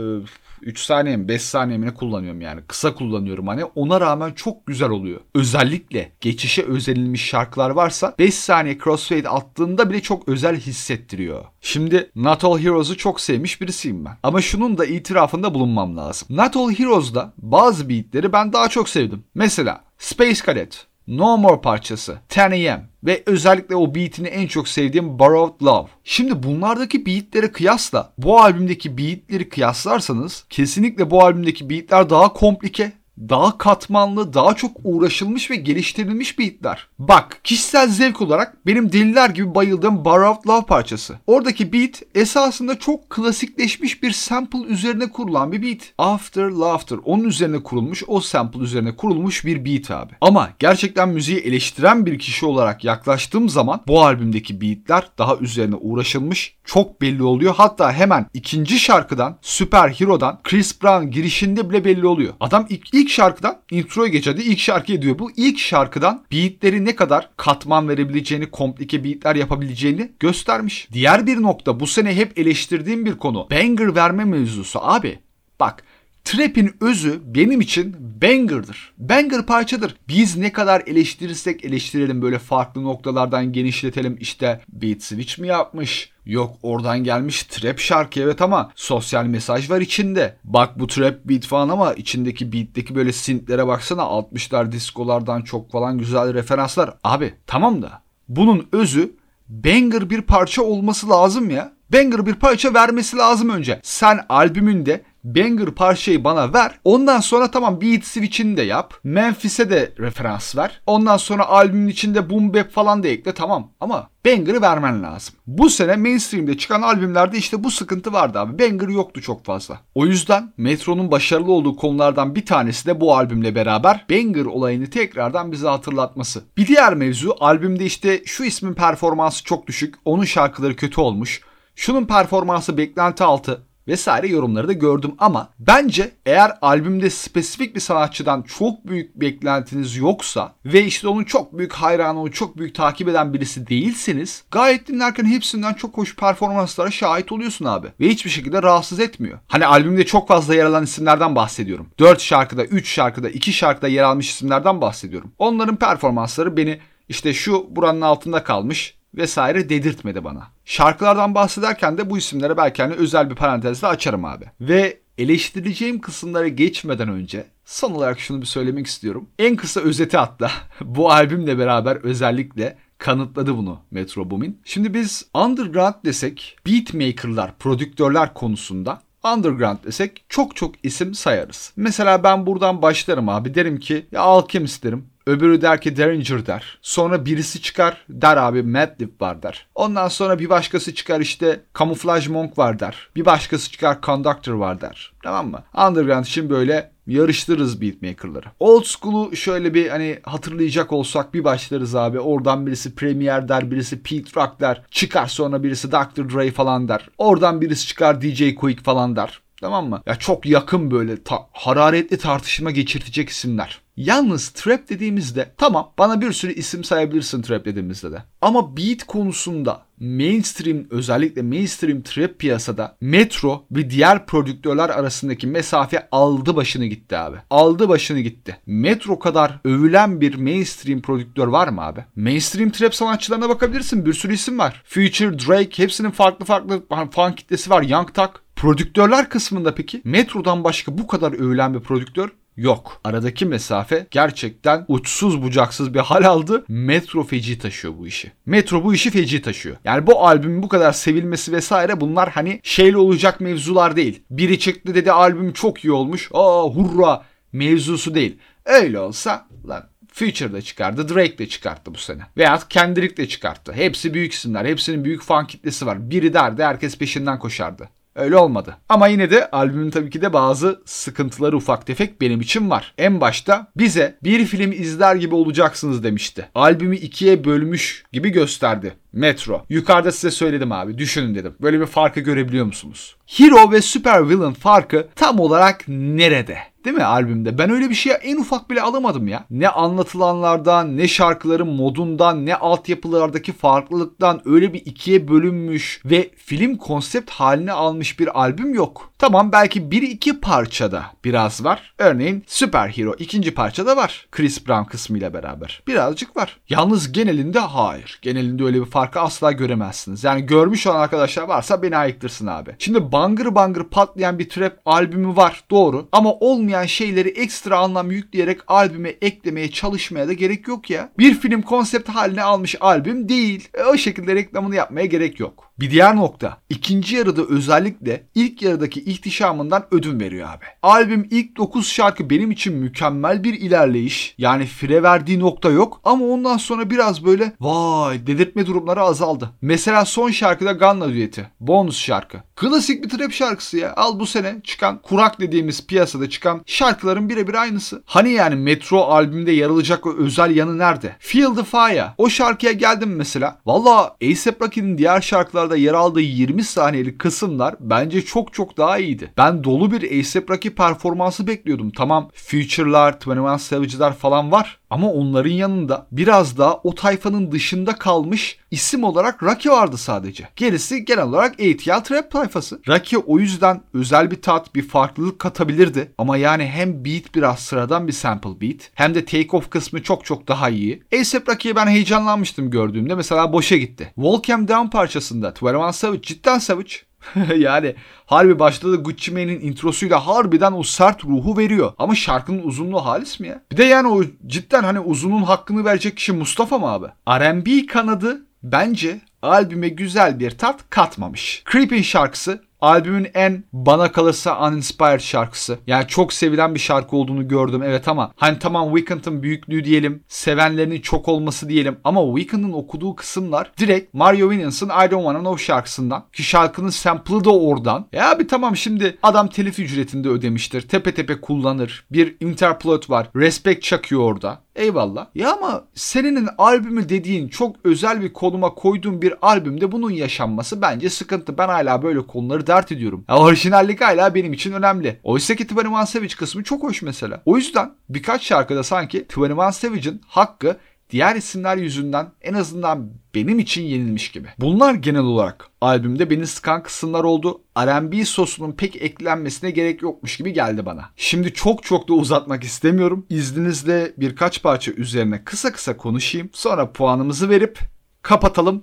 3 0.67 0.81
saniye 0.81 1.17
mi 1.17 1.29
5 1.29 1.43
saniye 1.43 1.79
mi 1.79 1.87
ne 1.87 1.95
kullanıyorum 1.95 2.41
yani. 2.41 2.61
Kısa 2.69 2.95
kullanıyorum 2.95 3.47
hani. 3.47 3.65
Ona 3.65 4.01
rağmen 4.01 4.33
çok 4.33 4.67
güzel 4.67 4.91
oluyor. 4.91 5.21
Özellikle 5.35 6.13
geçişe 6.21 6.63
özenilmiş 6.63 7.25
şarkılar 7.25 7.71
varsa 7.71 8.15
5 8.19 8.35
saniye 8.35 8.79
crossfade 8.79 9.29
attığında 9.29 9.91
bile 9.91 10.03
çok 10.03 10.29
özel 10.29 10.57
hissettiriyor. 10.57 11.45
Şimdi 11.61 12.11
Not 12.17 12.45
All 12.45 12.59
Heroes'u 12.59 12.97
çok 12.97 13.21
sevmiş 13.21 13.61
birisiyim 13.61 14.05
ben. 14.05 14.17
Ama 14.23 14.41
şunun 14.41 14.79
da 14.79 14.87
itirafında 14.87 15.55
bulunmam 15.55 15.97
lazım. 15.97 16.29
Not 16.31 16.57
All 16.57 16.71
Heroes'da 16.71 17.33
bazı 17.39 17.89
beatleri 17.89 18.33
ben 18.33 18.53
daha 18.53 18.69
çok 18.69 18.89
sevdim. 18.89 19.25
Mesela 19.35 19.85
Space 19.99 20.41
Cadet, 20.47 20.87
No 21.07 21.39
More 21.39 21.61
parçası, 21.61 22.19
10am 22.29 22.81
ve 23.05 23.23
özellikle 23.27 23.77
o 23.77 23.95
beatini 23.95 24.29
en 24.29 24.47
çok 24.47 24.69
sevdiğim 24.69 25.19
Borrowed 25.19 25.67
Love. 25.67 25.89
Şimdi 26.05 26.43
bunlardaki 26.43 27.07
beatlere 27.07 27.53
kıyasla 27.53 28.13
bu 28.19 28.41
albümdeki 28.41 28.99
beatleri 28.99 29.49
kıyaslarsanız 29.49 30.45
kesinlikle 30.51 31.11
bu 31.11 31.25
albümdeki 31.25 31.71
beatler 31.71 32.11
daha 32.11 32.33
komplike, 32.33 32.93
daha 33.19 33.59
katmanlı, 33.59 34.35
daha 34.35 34.55
çok 34.55 34.71
uğraşılmış 34.85 35.51
ve 35.51 35.57
geliştirilmiş 35.57 36.39
beatler. 36.39 36.89
Bak 36.99 37.41
kişisel 37.45 37.89
zevk 37.89 38.23
olarak 38.23 38.67
benim 38.67 38.93
deliler 38.93 39.31
gibi 39.31 39.55
bayıldığım 39.55 40.05
Borrowed 40.05 40.49
Love 40.49 40.67
parçası. 40.67 41.19
Oradaki 41.27 41.73
beat 41.73 42.03
esasında 42.15 42.79
çok 42.79 43.11
klasikleşmiş 43.11 44.03
bir 44.03 44.11
sample 44.11 44.63
üzerine 44.63 45.11
kurulan 45.11 45.53
bir 45.53 45.63
beat. 45.63 45.81
After 45.99 46.51
Laughter 46.51 46.99
onun 47.05 47.25
üzerine 47.25 47.63
kurulmuş, 47.63 48.03
o 48.07 48.21
sample 48.21 48.61
üzerine 48.61 48.97
kurulmuş 48.97 49.45
bir 49.45 49.65
beat 49.65 49.91
abi. 49.91 50.13
Ama 50.21 50.51
gerçekten 50.59 51.09
müziği 51.09 51.39
eleştiren 51.39 52.07
bir 52.07 52.19
kişi 52.19 52.47
olarak 52.47 52.85
yaklaştığım 52.85 53.49
zaman 53.49 53.81
bu 53.89 54.05
albümdeki 54.05 54.61
beatler 54.61 55.09
daha 55.19 55.37
üzerine 55.37 55.75
uğraşılmış, 55.75 56.57
çok 56.65 57.01
belli 57.01 57.23
oluyor. 57.23 57.55
Hatta 57.57 57.93
hemen 57.93 58.27
ikinci 58.35 58.79
şarkıdan 58.79 59.39
Süper 59.43 59.89
Hero'dan 59.89 60.41
Chris 60.45 60.83
Brown 60.83 61.11
girişinde 61.11 61.71
bile 61.71 61.85
belli 61.85 62.07
oluyor. 62.07 62.35
Adam 62.41 62.67
ilk, 62.69 62.95
ilk 62.95 63.06
şarkıdan 63.11 63.61
introya 63.71 64.09
geçerdi. 64.09 64.43
ilk 64.43 64.59
şarkıyı 64.59 65.03
diyor. 65.03 65.19
Bu 65.19 65.31
ilk 65.37 65.59
şarkıdan 65.59 66.25
beatleri 66.33 66.85
ne 66.85 66.97
kadar 66.97 67.31
katman 67.37 67.89
verebileceğini, 67.89 68.51
komplike 68.51 69.05
beatler 69.05 69.37
yapabileceğini 69.37 70.13
göstermiş. 70.21 70.89
Diğer 70.93 71.27
bir 71.27 71.43
nokta 71.43 71.81
bu 71.81 71.87
sene 71.87 72.17
hep 72.17 72.39
eleştirdiğim 72.39 73.05
bir 73.07 73.19
konu. 73.19 73.49
Banger 73.51 73.95
verme 73.95 74.25
mevzusu 74.25 74.79
abi. 74.83 75.19
Bak 75.61 75.85
Trap'in 76.27 76.77
özü 76.81 77.21
benim 77.25 77.61
için 77.61 77.97
banger'dır. 78.23 78.93
Banger 78.99 79.47
parçadır. 79.47 79.97
Biz 80.09 80.37
ne 80.37 80.53
kadar 80.53 80.83
eleştirirsek 80.87 81.65
eleştirelim 81.65 82.23
böyle 82.23 82.39
farklı 82.39 82.85
noktalardan 82.85 83.53
genişletelim. 83.53 84.17
İşte 84.21 84.61
beat 84.69 85.03
switch 85.03 85.39
mi 85.39 85.49
yapmış? 85.49 86.11
Yok 86.25 86.57
oradan 86.63 87.05
gelmiş 87.05 87.43
trap 87.43 87.79
şarkı 87.79 88.21
evet 88.21 88.43
ama 88.43 88.73
sosyal 88.75 89.25
mesaj 89.25 89.71
var 89.71 89.81
içinde. 89.81 90.37
Bak 90.45 90.79
bu 90.79 90.87
trap 90.87 91.25
beat 91.25 91.45
falan 91.45 91.69
ama 91.69 91.95
içindeki 91.95 92.53
beatteki 92.53 92.95
böyle 92.95 93.13
synth'lere 93.13 93.67
baksana 93.67 94.03
60'lar 94.03 94.73
diskolardan 94.73 95.43
çok 95.43 95.73
falan 95.73 95.99
güzel 95.99 96.35
referanslar. 96.35 96.95
Abi 97.05 97.35
tamam 97.47 97.83
da 97.83 98.03
bunun 98.29 98.69
özü 98.73 99.17
banger 99.49 100.11
bir 100.11 100.23
parça 100.23 100.63
olması 100.63 101.09
lazım 101.09 101.51
ya. 101.51 101.73
Banger 101.93 102.27
bir 102.27 102.35
parça 102.35 102.75
vermesi 102.75 103.17
lazım 103.17 103.51
önce. 103.51 103.81
Sen 103.83 104.21
albümünde 104.29 105.03
banger 105.35 105.71
parçayı 105.71 106.25
bana 106.25 106.53
ver. 106.53 106.79
Ondan 106.85 107.21
sonra 107.21 107.51
tamam 107.51 107.81
beat 107.81 108.05
switch'ini 108.05 108.57
de 108.57 108.63
yap. 108.63 108.95
Memphis'e 109.05 109.71
de 109.71 109.93
referans 109.99 110.57
ver. 110.57 110.81
Ondan 110.87 111.17
sonra 111.17 111.49
albümün 111.49 111.89
içinde 111.89 112.31
boom 112.31 112.55
bap 112.55 112.71
falan 112.71 113.03
da 113.03 113.09
ekle 113.09 113.35
tamam. 113.35 113.73
Ama 113.81 114.11
banger'ı 114.27 114.61
vermen 114.61 115.03
lazım. 115.03 115.35
Bu 115.47 115.71
sene 115.71 115.97
mainstream'de 115.97 116.59
çıkan 116.59 116.83
albümlerde 116.83 117.39
işte 117.39 117.65
bu 117.65 117.71
sıkıntı 117.71 118.13
vardı 118.13 118.39
abi. 118.39 118.59
Banger 118.59 118.89
yoktu 118.89 119.23
çok 119.23 119.45
fazla. 119.45 119.81
O 119.95 120.07
yüzden 120.07 120.53
Metro'nun 120.57 121.11
başarılı 121.11 121.53
olduğu 121.53 121.77
konulardan 121.77 122.35
bir 122.35 122.47
tanesi 122.47 122.87
de 122.87 123.01
bu 123.01 123.17
albümle 123.17 123.55
beraber 123.55 124.07
banger 124.11 124.45
olayını 124.45 124.91
tekrardan 124.91 125.53
bize 125.53 125.69
hatırlatması. 125.69 126.43
Bir 126.57 126.67
diğer 126.67 126.95
mevzu 126.95 127.37
albümde 127.41 127.85
işte 127.85 128.23
şu 128.25 128.45
ismin 128.45 128.75
performansı 128.75 129.45
çok 129.45 129.67
düşük, 129.67 129.95
onun 130.05 130.25
şarkıları 130.25 130.77
kötü 130.77 131.01
olmuş. 131.01 131.41
Şunun 131.77 132.05
performansı 132.05 132.79
beklenti 132.79 133.25
altı 133.25 133.66
vesaire 133.89 134.29
yorumları 134.29 134.69
da 134.69 134.73
gördüm 134.73 135.15
ama 135.19 135.49
bence 135.59 136.13
eğer 136.27 136.59
albümde 136.63 137.11
spesifik 137.11 137.75
bir 137.75 137.81
sanatçıdan 137.81 138.43
çok 138.43 138.87
büyük 138.89 139.21
beklentiniz 139.21 139.97
yoksa 139.97 140.55
ve 140.65 140.85
işte 140.85 141.09
onun 141.09 141.25
çok 141.25 141.59
büyük 141.59 141.73
hayranı, 141.73 142.21
onu 142.21 142.33
çok 142.33 142.59
büyük 142.59 142.75
takip 142.75 143.09
eden 143.09 143.35
birisi 143.35 143.67
değilseniz 143.67 144.45
gayet 144.51 144.89
dinlerken 144.89 145.25
hepsinden 145.25 145.75
çok 145.75 145.97
hoş 145.97 146.17
performanslara 146.17 146.91
şahit 146.91 147.33
oluyorsun 147.33 147.65
abi. 147.65 147.89
Ve 148.01 148.09
hiçbir 148.09 148.31
şekilde 148.31 148.63
rahatsız 148.63 149.01
etmiyor. 149.01 149.39
Hani 149.47 149.67
albümde 149.67 150.07
çok 150.07 150.29
fazla 150.29 150.55
yer 150.55 150.65
alan 150.65 150.85
isimlerden 150.85 151.35
bahsediyorum. 151.37 151.87
4 151.99 152.21
şarkıda, 152.21 152.65
3 152.65 152.89
şarkıda, 152.89 153.29
2 153.29 153.53
şarkıda 153.53 153.89
yer 153.89 154.03
almış 154.03 154.31
isimlerden 154.31 154.81
bahsediyorum. 154.81 155.33
Onların 155.39 155.77
performansları 155.77 156.57
beni 156.57 156.79
işte 157.09 157.35
şu 157.35 157.67
buranın 157.71 158.01
altında 158.01 158.45
kalmış 158.45 158.95
vesaire 159.15 159.69
dedirtmedi 159.69 160.25
bana. 160.25 160.49
Şarkılardan 160.65 161.35
bahsederken 161.35 161.99
de 161.99 162.11
bu 162.11 162.19
isimlere 162.19 162.57
belki 162.57 162.83
hani 162.83 162.95
özel 162.95 163.31
bir 163.31 163.35
parantezle 163.35 163.87
açarım 163.87 164.25
abi. 164.25 164.45
Ve 164.61 165.01
eleştireceğim 165.19 166.01
kısımlara 166.01 166.49
geçmeden 166.49 167.09
önce 167.09 167.47
son 167.65 167.93
olarak 167.93 168.21
şunu 168.21 168.41
bir 168.41 168.47
söylemek 168.47 168.87
istiyorum. 168.87 169.29
En 169.39 169.57
kısa 169.57 169.81
özeti 169.81 170.17
hatta 170.17 170.51
bu 170.81 171.13
albümle 171.13 171.59
beraber 171.59 171.97
özellikle 171.97 172.79
kanıtladı 172.99 173.57
bunu 173.57 173.81
Metro 173.91 174.31
Boomin. 174.31 174.61
Şimdi 174.65 174.95
biz 174.95 175.27
underground 175.35 175.95
desek 176.05 176.57
beatmakerlar, 176.67 177.59
prodüktörler 177.59 178.35
konusunda 178.35 179.03
underground 179.35 179.79
desek 179.85 180.25
çok 180.29 180.57
çok 180.57 180.75
isim 180.83 181.15
sayarız. 181.15 181.73
Mesela 181.77 182.25
ben 182.25 182.47
buradan 182.47 182.83
başlarım 182.83 183.29
abi 183.29 183.55
derim 183.55 183.81
ki 183.81 184.07
ya 184.13 184.21
Alchemist 184.21 184.85
derim. 184.85 185.07
Öbürü 185.27 185.63
der 185.63 185.81
ki 185.81 185.97
Derringer 185.97 186.47
der. 186.47 186.79
Sonra 186.83 187.27
birisi 187.27 187.63
çıkar 187.63 187.97
der 188.09 188.37
abi 188.37 188.63
Madlib 188.63 189.21
var 189.21 189.43
der. 189.43 189.67
Ondan 189.75 190.09
sonra 190.09 190.39
bir 190.39 190.49
başkası 190.49 190.95
çıkar 190.95 191.21
işte 191.21 191.61
Camouflage 191.79 192.29
Monk 192.29 192.59
var 192.59 192.81
der. 192.81 193.09
Bir 193.17 193.25
başkası 193.25 193.71
çıkar 193.71 193.99
Conductor 194.03 194.53
var 194.53 194.81
der. 194.81 195.13
Tamam 195.23 195.51
mı? 195.51 195.63
Underground 195.89 196.25
için 196.25 196.51
böyle 196.51 196.91
yarıştırırız 197.07 197.81
beatmaker'ları. 197.81 198.47
Old 198.61 198.85
school'u 198.85 199.37
şöyle 199.37 199.75
bir 199.75 199.89
hani 199.89 200.19
hatırlayacak 200.23 200.93
olsak 200.93 201.35
bir 201.35 201.45
başlarız 201.45 201.95
abi. 201.95 202.21
Oradan 202.21 202.67
birisi 202.67 202.95
Premier 202.95 203.49
der, 203.49 203.71
birisi 203.71 204.03
Pete 204.03 204.41
Rock 204.41 204.61
der. 204.61 204.83
Çıkar 204.91 205.27
sonra 205.27 205.63
birisi 205.63 205.93
Dr. 205.93 206.35
Dre 206.35 206.51
falan 206.51 206.89
der. 206.89 207.09
Oradan 207.19 207.61
birisi 207.61 207.87
çıkar 207.87 208.21
DJ 208.23 208.55
Quick 208.55 208.85
falan 208.85 209.17
der. 209.17 209.41
Tamam 209.61 209.89
mı? 209.89 210.03
Ya 210.07 210.17
çok 210.17 210.47
yakın 210.47 210.91
böyle 210.91 211.23
ta- 211.23 211.47
hararetli 211.53 212.19
tartışma 212.19 212.71
geçirtecek 212.71 213.29
isimler. 213.29 213.81
Yalnız 213.97 214.49
trap 214.49 214.89
dediğimizde 214.89 215.55
tamam 215.57 215.93
bana 215.99 216.21
bir 216.21 216.33
sürü 216.33 216.53
isim 216.53 216.85
sayabilirsin 216.85 217.43
trap 217.43 217.65
dediğimizde 217.65 218.13
de. 218.13 218.23
Ama 218.43 218.77
beat 218.77 219.05
konusunda 219.05 219.87
mainstream 220.01 220.85
özellikle 220.91 221.43
mainstream 221.43 222.03
trap 222.03 222.39
piyasada 222.39 222.97
Metro 223.01 223.67
ve 223.71 223.91
diğer 223.91 224.27
prodüktörler 224.27 224.89
arasındaki 224.89 225.47
mesafe 225.47 226.09
aldı 226.13 226.57
başını 226.57 226.87
gitti 226.87 227.17
abi. 227.17 227.37
Aldı 227.51 227.89
başını 227.89 228.21
gitti. 228.21 228.57
Metro 228.67 229.19
kadar 229.19 229.61
övülen 229.65 230.21
bir 230.21 230.35
mainstream 230.35 231.01
prodüktör 231.01 231.47
var 231.47 231.69
mı 231.69 231.81
abi? 231.81 232.05
Mainstream 232.17 232.71
trap 232.71 232.95
sanatçılarına 232.95 233.49
bakabilirsin. 233.49 234.07
Bir 234.07 234.13
sürü 234.13 234.35
isim 234.35 234.59
var. 234.59 234.83
Future, 234.85 235.39
Drake 235.39 235.83
hepsinin 235.83 236.11
farklı 236.11 236.45
farklı 236.45 236.83
fan 237.11 237.35
kitlesi 237.35 237.71
var. 237.71 237.83
Young 237.83 238.15
Thug. 238.15 238.31
Prodüktörler 238.57 239.29
kısmında 239.29 239.75
peki 239.75 240.01
Metro'dan 240.05 240.65
başka 240.65 240.99
bu 240.99 241.07
kadar 241.07 241.33
övülen 241.33 241.75
bir 241.75 241.81
prodüktör 241.81 242.31
yok. 242.57 243.01
Aradaki 243.05 243.47
mesafe 243.47 244.07
gerçekten 244.11 244.85
uçsuz 244.89 245.43
bucaksız 245.43 245.95
bir 245.95 246.01
hal 246.01 246.25
aldı. 246.25 246.65
Metro 246.69 247.25
feci 247.25 247.59
taşıyor 247.59 247.95
bu 247.99 248.07
işi. 248.07 248.33
Metro 248.47 248.85
bu 248.85 248.95
işi 248.95 249.11
feci 249.11 249.43
taşıyor. 249.43 249.77
Yani 249.85 250.07
bu 250.07 250.27
albümün 250.27 250.63
bu 250.63 250.69
kadar 250.69 250.93
sevilmesi 250.93 251.53
vesaire 251.53 252.01
bunlar 252.01 252.31
hani 252.31 252.61
şeyle 252.63 252.97
olacak 252.97 253.41
mevzular 253.41 253.97
değil. 253.97 254.23
Biri 254.31 254.59
çıktı 254.59 254.95
dedi 254.95 255.13
albüm 255.13 255.53
çok 255.53 255.85
iyi 255.85 255.93
olmuş. 255.93 256.31
Aa 256.33 256.63
hurra 256.63 257.25
mevzusu 257.53 258.15
değil. 258.15 258.39
Öyle 258.65 259.01
olsa 259.01 259.47
lan 259.69 259.89
Future 260.13 260.53
de 260.53 260.63
çıkardı, 260.63 261.15
Drake 261.15 261.39
de 261.39 261.49
çıkarttı 261.49 261.95
bu 261.95 261.99
sene. 261.99 262.23
Veya 262.37 262.59
Kendrick 262.69 263.17
de 263.17 263.29
çıkarttı. 263.29 263.73
Hepsi 263.73 264.15
büyük 264.15 264.33
isimler, 264.33 264.65
hepsinin 264.65 265.05
büyük 265.05 265.23
fan 265.23 265.47
kitlesi 265.47 265.87
var. 265.87 266.11
Biri 266.11 266.35
derdi 266.35 266.63
herkes 266.63 266.99
peşinden 266.99 267.39
koşardı. 267.39 267.89
Öyle 268.17 268.37
olmadı. 268.37 268.77
Ama 268.89 269.07
yine 269.07 269.31
de 269.31 269.51
albümün 269.51 269.91
tabii 269.91 270.11
ki 270.11 270.23
de 270.23 270.33
bazı 270.33 270.81
sıkıntıları 270.85 271.57
ufak 271.57 271.87
tefek 271.87 272.21
benim 272.21 272.41
için 272.41 272.71
var. 272.71 272.95
En 272.99 273.21
başta 273.21 273.67
bize 273.77 274.19
bir 274.25 274.45
film 274.45 274.73
izler 274.73 275.17
gibi 275.17 275.35
olacaksınız 275.35 276.05
demişti. 276.05 276.49
Albümü 276.55 276.97
ikiye 276.97 277.45
bölmüş 277.45 278.05
gibi 278.13 278.31
gösterdi. 278.31 278.95
Metro. 279.13 279.65
Yukarıda 279.69 280.13
size 280.13 280.31
söyledim 280.31 280.73
abi. 280.73 280.99
Düşünün 280.99 281.35
dedim. 281.35 281.55
Böyle 281.61 281.81
bir 281.81 281.87
farkı 281.87 282.21
görebiliyor 282.21 282.67
musunuz? 282.67 283.17
Hero 283.27 283.73
ve 283.73 283.83
Super 283.83 284.29
Villain 284.29 284.53
farkı 284.53 285.09
tam 285.17 285.41
olarak 285.41 285.85
nerede? 285.89 286.59
Değil 286.85 286.97
mi 286.97 287.05
albümde? 287.05 287.59
Ben 287.59 287.71
öyle 287.71 287.91
bir 287.91 287.95
şeye 287.95 288.15
en 288.15 288.37
ufak 288.37 288.71
bile 288.71 288.83
alamadım 288.83 289.29
ya. 289.29 289.45
Ne 289.51 289.69
anlatılanlardan, 289.69 290.97
ne 290.97 291.09
şarkıların 291.09 291.69
modundan, 291.69 292.47
ne 292.47 292.57
altyapılardaki 292.57 293.53
farklılıktan 293.53 294.43
öyle 294.45 294.73
bir 294.73 294.83
ikiye 294.87 295.29
bölünmüş 295.29 296.01
ve 296.05 296.31
film 296.37 296.77
konsept 296.77 297.31
haline 297.31 297.73
almış 297.73 298.21
bir 298.21 298.41
albüm 298.41 298.75
yok. 298.75 299.13
Tamam 299.19 299.53
belki 299.53 299.91
bir 299.91 300.03
iki 300.03 300.41
parçada 300.41 301.05
biraz 301.25 301.65
var. 301.65 301.95
Örneğin 301.99 302.45
Super 302.47 302.89
Hero 302.89 303.15
ikinci 303.19 303.55
parçada 303.55 303.97
var. 303.97 304.27
Chris 304.33 304.69
Brown 304.69 304.91
kısmıyla 304.91 305.35
beraber. 305.35 305.83
Birazcık 305.87 306.37
var. 306.37 306.61
Yalnız 306.69 307.13
genelinde 307.13 307.59
hayır. 307.59 308.19
Genelinde 308.23 308.65
öyle 308.65 308.81
bir 308.81 308.91
farkı 309.07 309.21
asla 309.21 309.53
göremezsiniz. 309.53 310.25
Yani 310.25 310.47
görmüş 310.47 310.87
olan 310.87 311.01
arkadaşlar 311.01 311.43
varsa 311.43 311.83
beni 311.83 311.97
ayıktırsın 311.97 312.47
abi. 312.47 312.77
Şimdi 312.79 313.13
bangır 313.13 313.55
bangır 313.55 313.85
patlayan 313.85 314.39
bir 314.39 314.49
trap 314.49 314.81
albümü 314.87 315.37
var 315.37 315.65
doğru. 315.71 316.09
Ama 316.13 316.33
olmayan 316.33 316.87
şeyleri 316.87 317.29
ekstra 317.29 317.79
anlam 317.79 318.11
yükleyerek 318.11 318.61
albüme 318.67 319.09
eklemeye 319.09 319.71
çalışmaya 319.71 320.29
da 320.29 320.33
gerek 320.33 320.69
yok 320.69 320.91
ya. 320.91 321.09
Bir 321.19 321.35
film 321.35 321.63
konsept 321.63 322.09
haline 322.09 322.43
almış 322.43 322.77
albüm 322.81 323.29
değil. 323.29 323.69
E, 323.75 323.83
o 323.83 323.97
şekilde 323.97 324.35
reklamını 324.35 324.75
yapmaya 324.75 325.07
gerek 325.07 325.41
yok. 325.41 325.66
Bir 325.81 325.91
diğer 325.91 326.17
nokta. 326.17 326.59
ikinci 326.69 327.17
yarıda 327.17 327.43
özellikle 327.43 328.27
ilk 328.35 328.63
yarıdaki 328.63 329.01
ihtişamından 329.01 329.87
ödün 329.91 330.21
veriyor 330.21 330.49
abi. 330.49 330.65
Albüm 330.83 331.29
ilk 331.31 331.57
9 331.57 331.89
şarkı 331.89 332.31
benim 332.31 332.51
için 332.51 332.75
mükemmel 332.75 333.45
bir 333.45 333.55
ilerleyiş. 333.55 334.35
Yani 334.39 334.67
fire 334.67 335.03
verdiği 335.03 335.41
nokta 335.41 335.71
yok 335.71 336.01
ama 336.05 336.25
ondan 336.25 336.57
sonra 336.57 336.91
biraz 336.91 337.25
böyle 337.25 337.53
vay 337.61 338.27
dedirtme 338.27 338.67
durumları 338.67 339.01
azaldı. 339.01 339.51
Mesela 339.63 340.05
son 340.05 340.31
şarkıda 340.31 340.73
Gunna 340.73 341.09
düeti. 341.09 341.51
Bonus 341.61 341.99
şarkı. 341.99 342.39
Klasik 342.57 343.05
bir 343.05 343.09
trap 343.09 343.33
şarkısı 343.33 343.77
ya. 343.77 343.95
Al 343.97 344.21
bu 344.21 344.27
sene 344.27 344.57
çıkan 344.65 345.03
Kurak 345.03 345.41
dediğimiz 345.41 345.87
piyasada 345.87 346.31
çıkan 346.31 346.63
şarkıların 346.67 347.29
birebir 347.29 347.55
aynısı. 347.55 348.03
Hani 348.07 348.31
yani 348.31 348.55
Metro 348.55 349.01
albümde 349.01 349.53
yer 349.53 349.69
alacak 349.71 350.07
o 350.07 350.15
özel 350.17 350.57
yanı 350.57 350.79
nerede? 350.79 351.17
Feel 351.19 351.55
the 351.55 351.65
Fire. 351.65 352.07
O 352.19 352.29
şarkıya 352.29 352.73
geldim 352.73 353.17
mesela. 353.17 353.59
Valla 353.67 353.99
A$AP 354.01 354.63
Rocky'nin 354.63 354.99
diğer 354.99 355.21
şarkılarda 355.67 355.77
yer 355.77 355.95
aldığı 355.95 356.21
20 356.21 356.65
saniyelik 356.65 357.19
kısımlar 357.19 357.75
bence 357.81 358.23
çok 358.23 358.53
çok 358.53 358.77
daha 358.77 358.99
iyiydi. 358.99 359.33
Ben 359.37 359.65
dolu 359.65 359.91
bir 359.91 360.03
A$AP 360.03 360.51
Rocky 360.51 360.75
performansı 360.75 361.47
bekliyordum. 361.47 361.91
Tamam 361.91 362.31
Future'lar, 362.35 363.19
21 363.27 363.59
Savage'lar 363.59 364.15
falan 364.15 364.53
var. 364.53 364.79
Ama 364.91 365.13
onların 365.13 365.51
yanında 365.51 366.07
biraz 366.13 366.59
daha 366.59 366.77
o 366.77 366.95
tayfanın 366.95 367.53
dışında 367.53 367.93
kalmış 367.93 368.59
isim 368.71 369.05
olarak 369.05 369.43
Rocky 369.43 369.75
vardı 369.75 369.97
sadece. 369.97 370.49
Gerisi 370.57 371.05
genel 371.05 371.25
olarak 371.25 371.53
ATL 371.53 372.05
Trap 372.05 372.31
tayfası. 372.31 372.81
Rocky 372.89 373.23
o 373.27 373.39
yüzden 373.39 373.83
özel 373.95 374.31
bir 374.31 374.43
tat, 374.43 374.75
bir 374.75 374.89
farklılık 374.89 375.39
katabilirdi. 375.39 376.13
Ama 376.19 376.37
yani 376.37 376.67
hem 376.67 377.05
beat 377.05 377.35
biraz 377.35 377.59
sıradan 377.59 378.07
bir 378.07 378.13
sample 378.13 378.61
beat 378.61 378.91
hem 378.95 379.15
de 379.15 379.25
take 379.25 379.57
off 379.57 379.71
kısmı 379.71 380.03
çok 380.03 380.25
çok 380.25 380.49
daha 380.49 380.71
iyi. 380.71 381.03
A$AP 381.13 381.49
Rocky'ye 381.49 381.77
ben 381.77 381.87
heyecanlanmıştım 381.87 382.71
gördüğümde. 382.71 383.15
Mesela 383.15 383.53
boşa 383.53 383.77
gitti. 383.77 384.13
Volcam 384.17 384.69
Down 384.69 384.87
parçasında 384.87 385.55
21 385.63 385.93
Savage 385.93 386.23
cidden 386.23 386.59
Savage. 386.59 387.06
yani 387.57 387.95
harbi 388.27 388.59
başladı 388.59 389.03
Gucci 389.03 389.33
Mane'in 389.33 389.61
introsuyla 389.61 390.27
harbiden 390.27 390.73
o 390.73 390.83
sert 390.83 391.25
ruhu 391.25 391.59
veriyor. 391.59 391.93
Ama 391.99 392.15
şarkının 392.15 392.63
uzunluğu 392.63 393.05
halis 393.05 393.41
mi 393.41 393.49
ya? 393.49 393.63
Bir 393.73 393.77
de 393.77 393.85
yani 393.85 394.09
o 394.09 394.23
cidden 394.47 394.83
hani 394.83 395.01
uzunun 395.01 395.43
hakkını 395.43 395.85
verecek 395.85 396.17
kişi 396.17 396.33
Mustafa 396.33 396.79
mı 396.79 396.87
abi? 396.87 397.07
R&B 397.29 397.87
kanadı 397.87 398.47
bence 398.63 399.21
albüme 399.43 399.89
güzel 399.89 400.41
bir 400.41 400.51
tat 400.51 400.91
katmamış. 400.91 401.65
Creepin 401.73 402.03
şarkısı 402.03 402.66
albümün 402.81 403.29
en 403.35 403.65
bana 403.73 404.13
kalırsa 404.13 404.69
uninspired 404.69 405.21
şarkısı. 405.21 405.79
Yani 405.87 406.07
çok 406.09 406.33
sevilen 406.33 406.75
bir 406.75 406.81
şarkı 406.81 407.17
olduğunu 407.17 407.49
gördüm 407.49 407.83
evet 407.83 408.09
ama 408.09 408.33
hani 408.37 408.59
tamam 408.59 408.97
Weeknd'ın 408.97 409.43
büyüklüğü 409.43 409.85
diyelim, 409.85 410.23
sevenlerinin 410.29 411.01
çok 411.01 411.29
olması 411.29 411.69
diyelim 411.69 411.97
ama 412.05 412.39
Weeknd'ın 412.39 412.73
okuduğu 412.73 413.15
kısımlar 413.17 413.73
direkt 413.79 414.15
Mario 414.15 414.51
Winnans'ın 414.51 414.89
I 414.89 415.11
Don't 415.11 415.25
Wanna 415.25 415.39
Know 415.39 415.65
şarkısından 415.65 416.25
ki 416.33 416.43
şarkının 416.43 416.91
sample'ı 416.91 417.45
da 417.45 417.55
oradan. 417.59 418.07
Ya 418.13 418.31
abi 418.31 418.47
tamam 418.47 418.77
şimdi 418.77 419.19
adam 419.23 419.49
telif 419.49 419.79
ücretinde 419.79 420.29
ödemiştir. 420.29 420.89
Tepe 420.89 421.15
tepe 421.15 421.41
kullanır. 421.41 422.05
Bir 422.13 422.37
interplot 422.41 423.11
var. 423.11 423.31
Respect 423.37 423.83
çakıyor 423.83 424.21
orada. 424.21 424.66
Eyvallah. 424.77 425.27
Ya 425.35 425.53
ama 425.53 425.85
senin 425.95 426.49
albümü 426.59 427.09
dediğin 427.09 427.49
çok 427.49 427.77
özel 427.85 428.23
bir 428.23 428.33
konuma 428.33 428.75
koyduğun 428.75 429.23
bir 429.23 429.35
albümde 429.43 429.93
bunun 429.93 430.11
yaşanması 430.11 430.83
bence 430.83 431.11
sıkıntı. 431.11 431.59
Ben 431.59 431.69
hala 431.69 432.03
böyle 432.03 432.27
konuları 432.27 432.67
dert 432.67 432.93
ediyorum. 432.93 433.25
Ya 433.29 433.37
orijinallik 433.37 434.01
hala 434.01 434.35
benim 434.35 434.53
için 434.53 434.73
önemli. 434.73 435.21
Oysa 435.23 435.55
ki 435.55 435.67
21 435.71 436.07
Savage 436.07 436.35
kısmı 436.39 436.65
çok 436.65 436.83
hoş 436.83 437.03
mesela. 437.03 437.43
O 437.47 437.57
yüzden 437.57 437.91
birkaç 438.09 438.43
şarkıda 438.43 438.83
sanki 438.83 439.27
21 439.37 439.73
Savage'ın 439.73 440.21
hakkı 440.27 440.77
diğer 441.11 441.37
isimler 441.37 441.77
yüzünden 441.77 442.33
en 442.43 442.55
azından 442.55 443.11
benim 443.35 443.59
için 443.59 443.83
yenilmiş 443.83 444.31
gibi. 444.33 444.49
Bunlar 444.59 444.95
genel 444.95 445.21
olarak 445.23 445.69
albümde 445.81 446.31
beni 446.31 446.47
sıkan 446.47 446.83
kısımlar 446.83 447.25
oldu. 447.25 447.61
R&B 447.79 448.25
sosunun 448.25 448.73
pek 448.73 448.97
eklenmesine 449.03 449.71
gerek 449.71 450.03
yokmuş 450.03 450.37
gibi 450.37 450.53
geldi 450.53 450.87
bana. 450.87 451.11
Şimdi 451.17 451.53
çok 451.53 451.83
çok 451.83 452.09
da 452.09 452.15
uzatmak 452.15 452.65
istemiyorum. 452.65 453.27
İzninizle 453.31 454.13
birkaç 454.17 454.63
parça 454.63 454.93
üzerine 454.93 455.45
kısa 455.45 455.73
kısa 455.73 455.97
konuşayım. 455.97 456.51
Sonra 456.53 456.93
puanımızı 456.93 457.51
verip 457.51 457.79
kapatalım. 458.23 458.83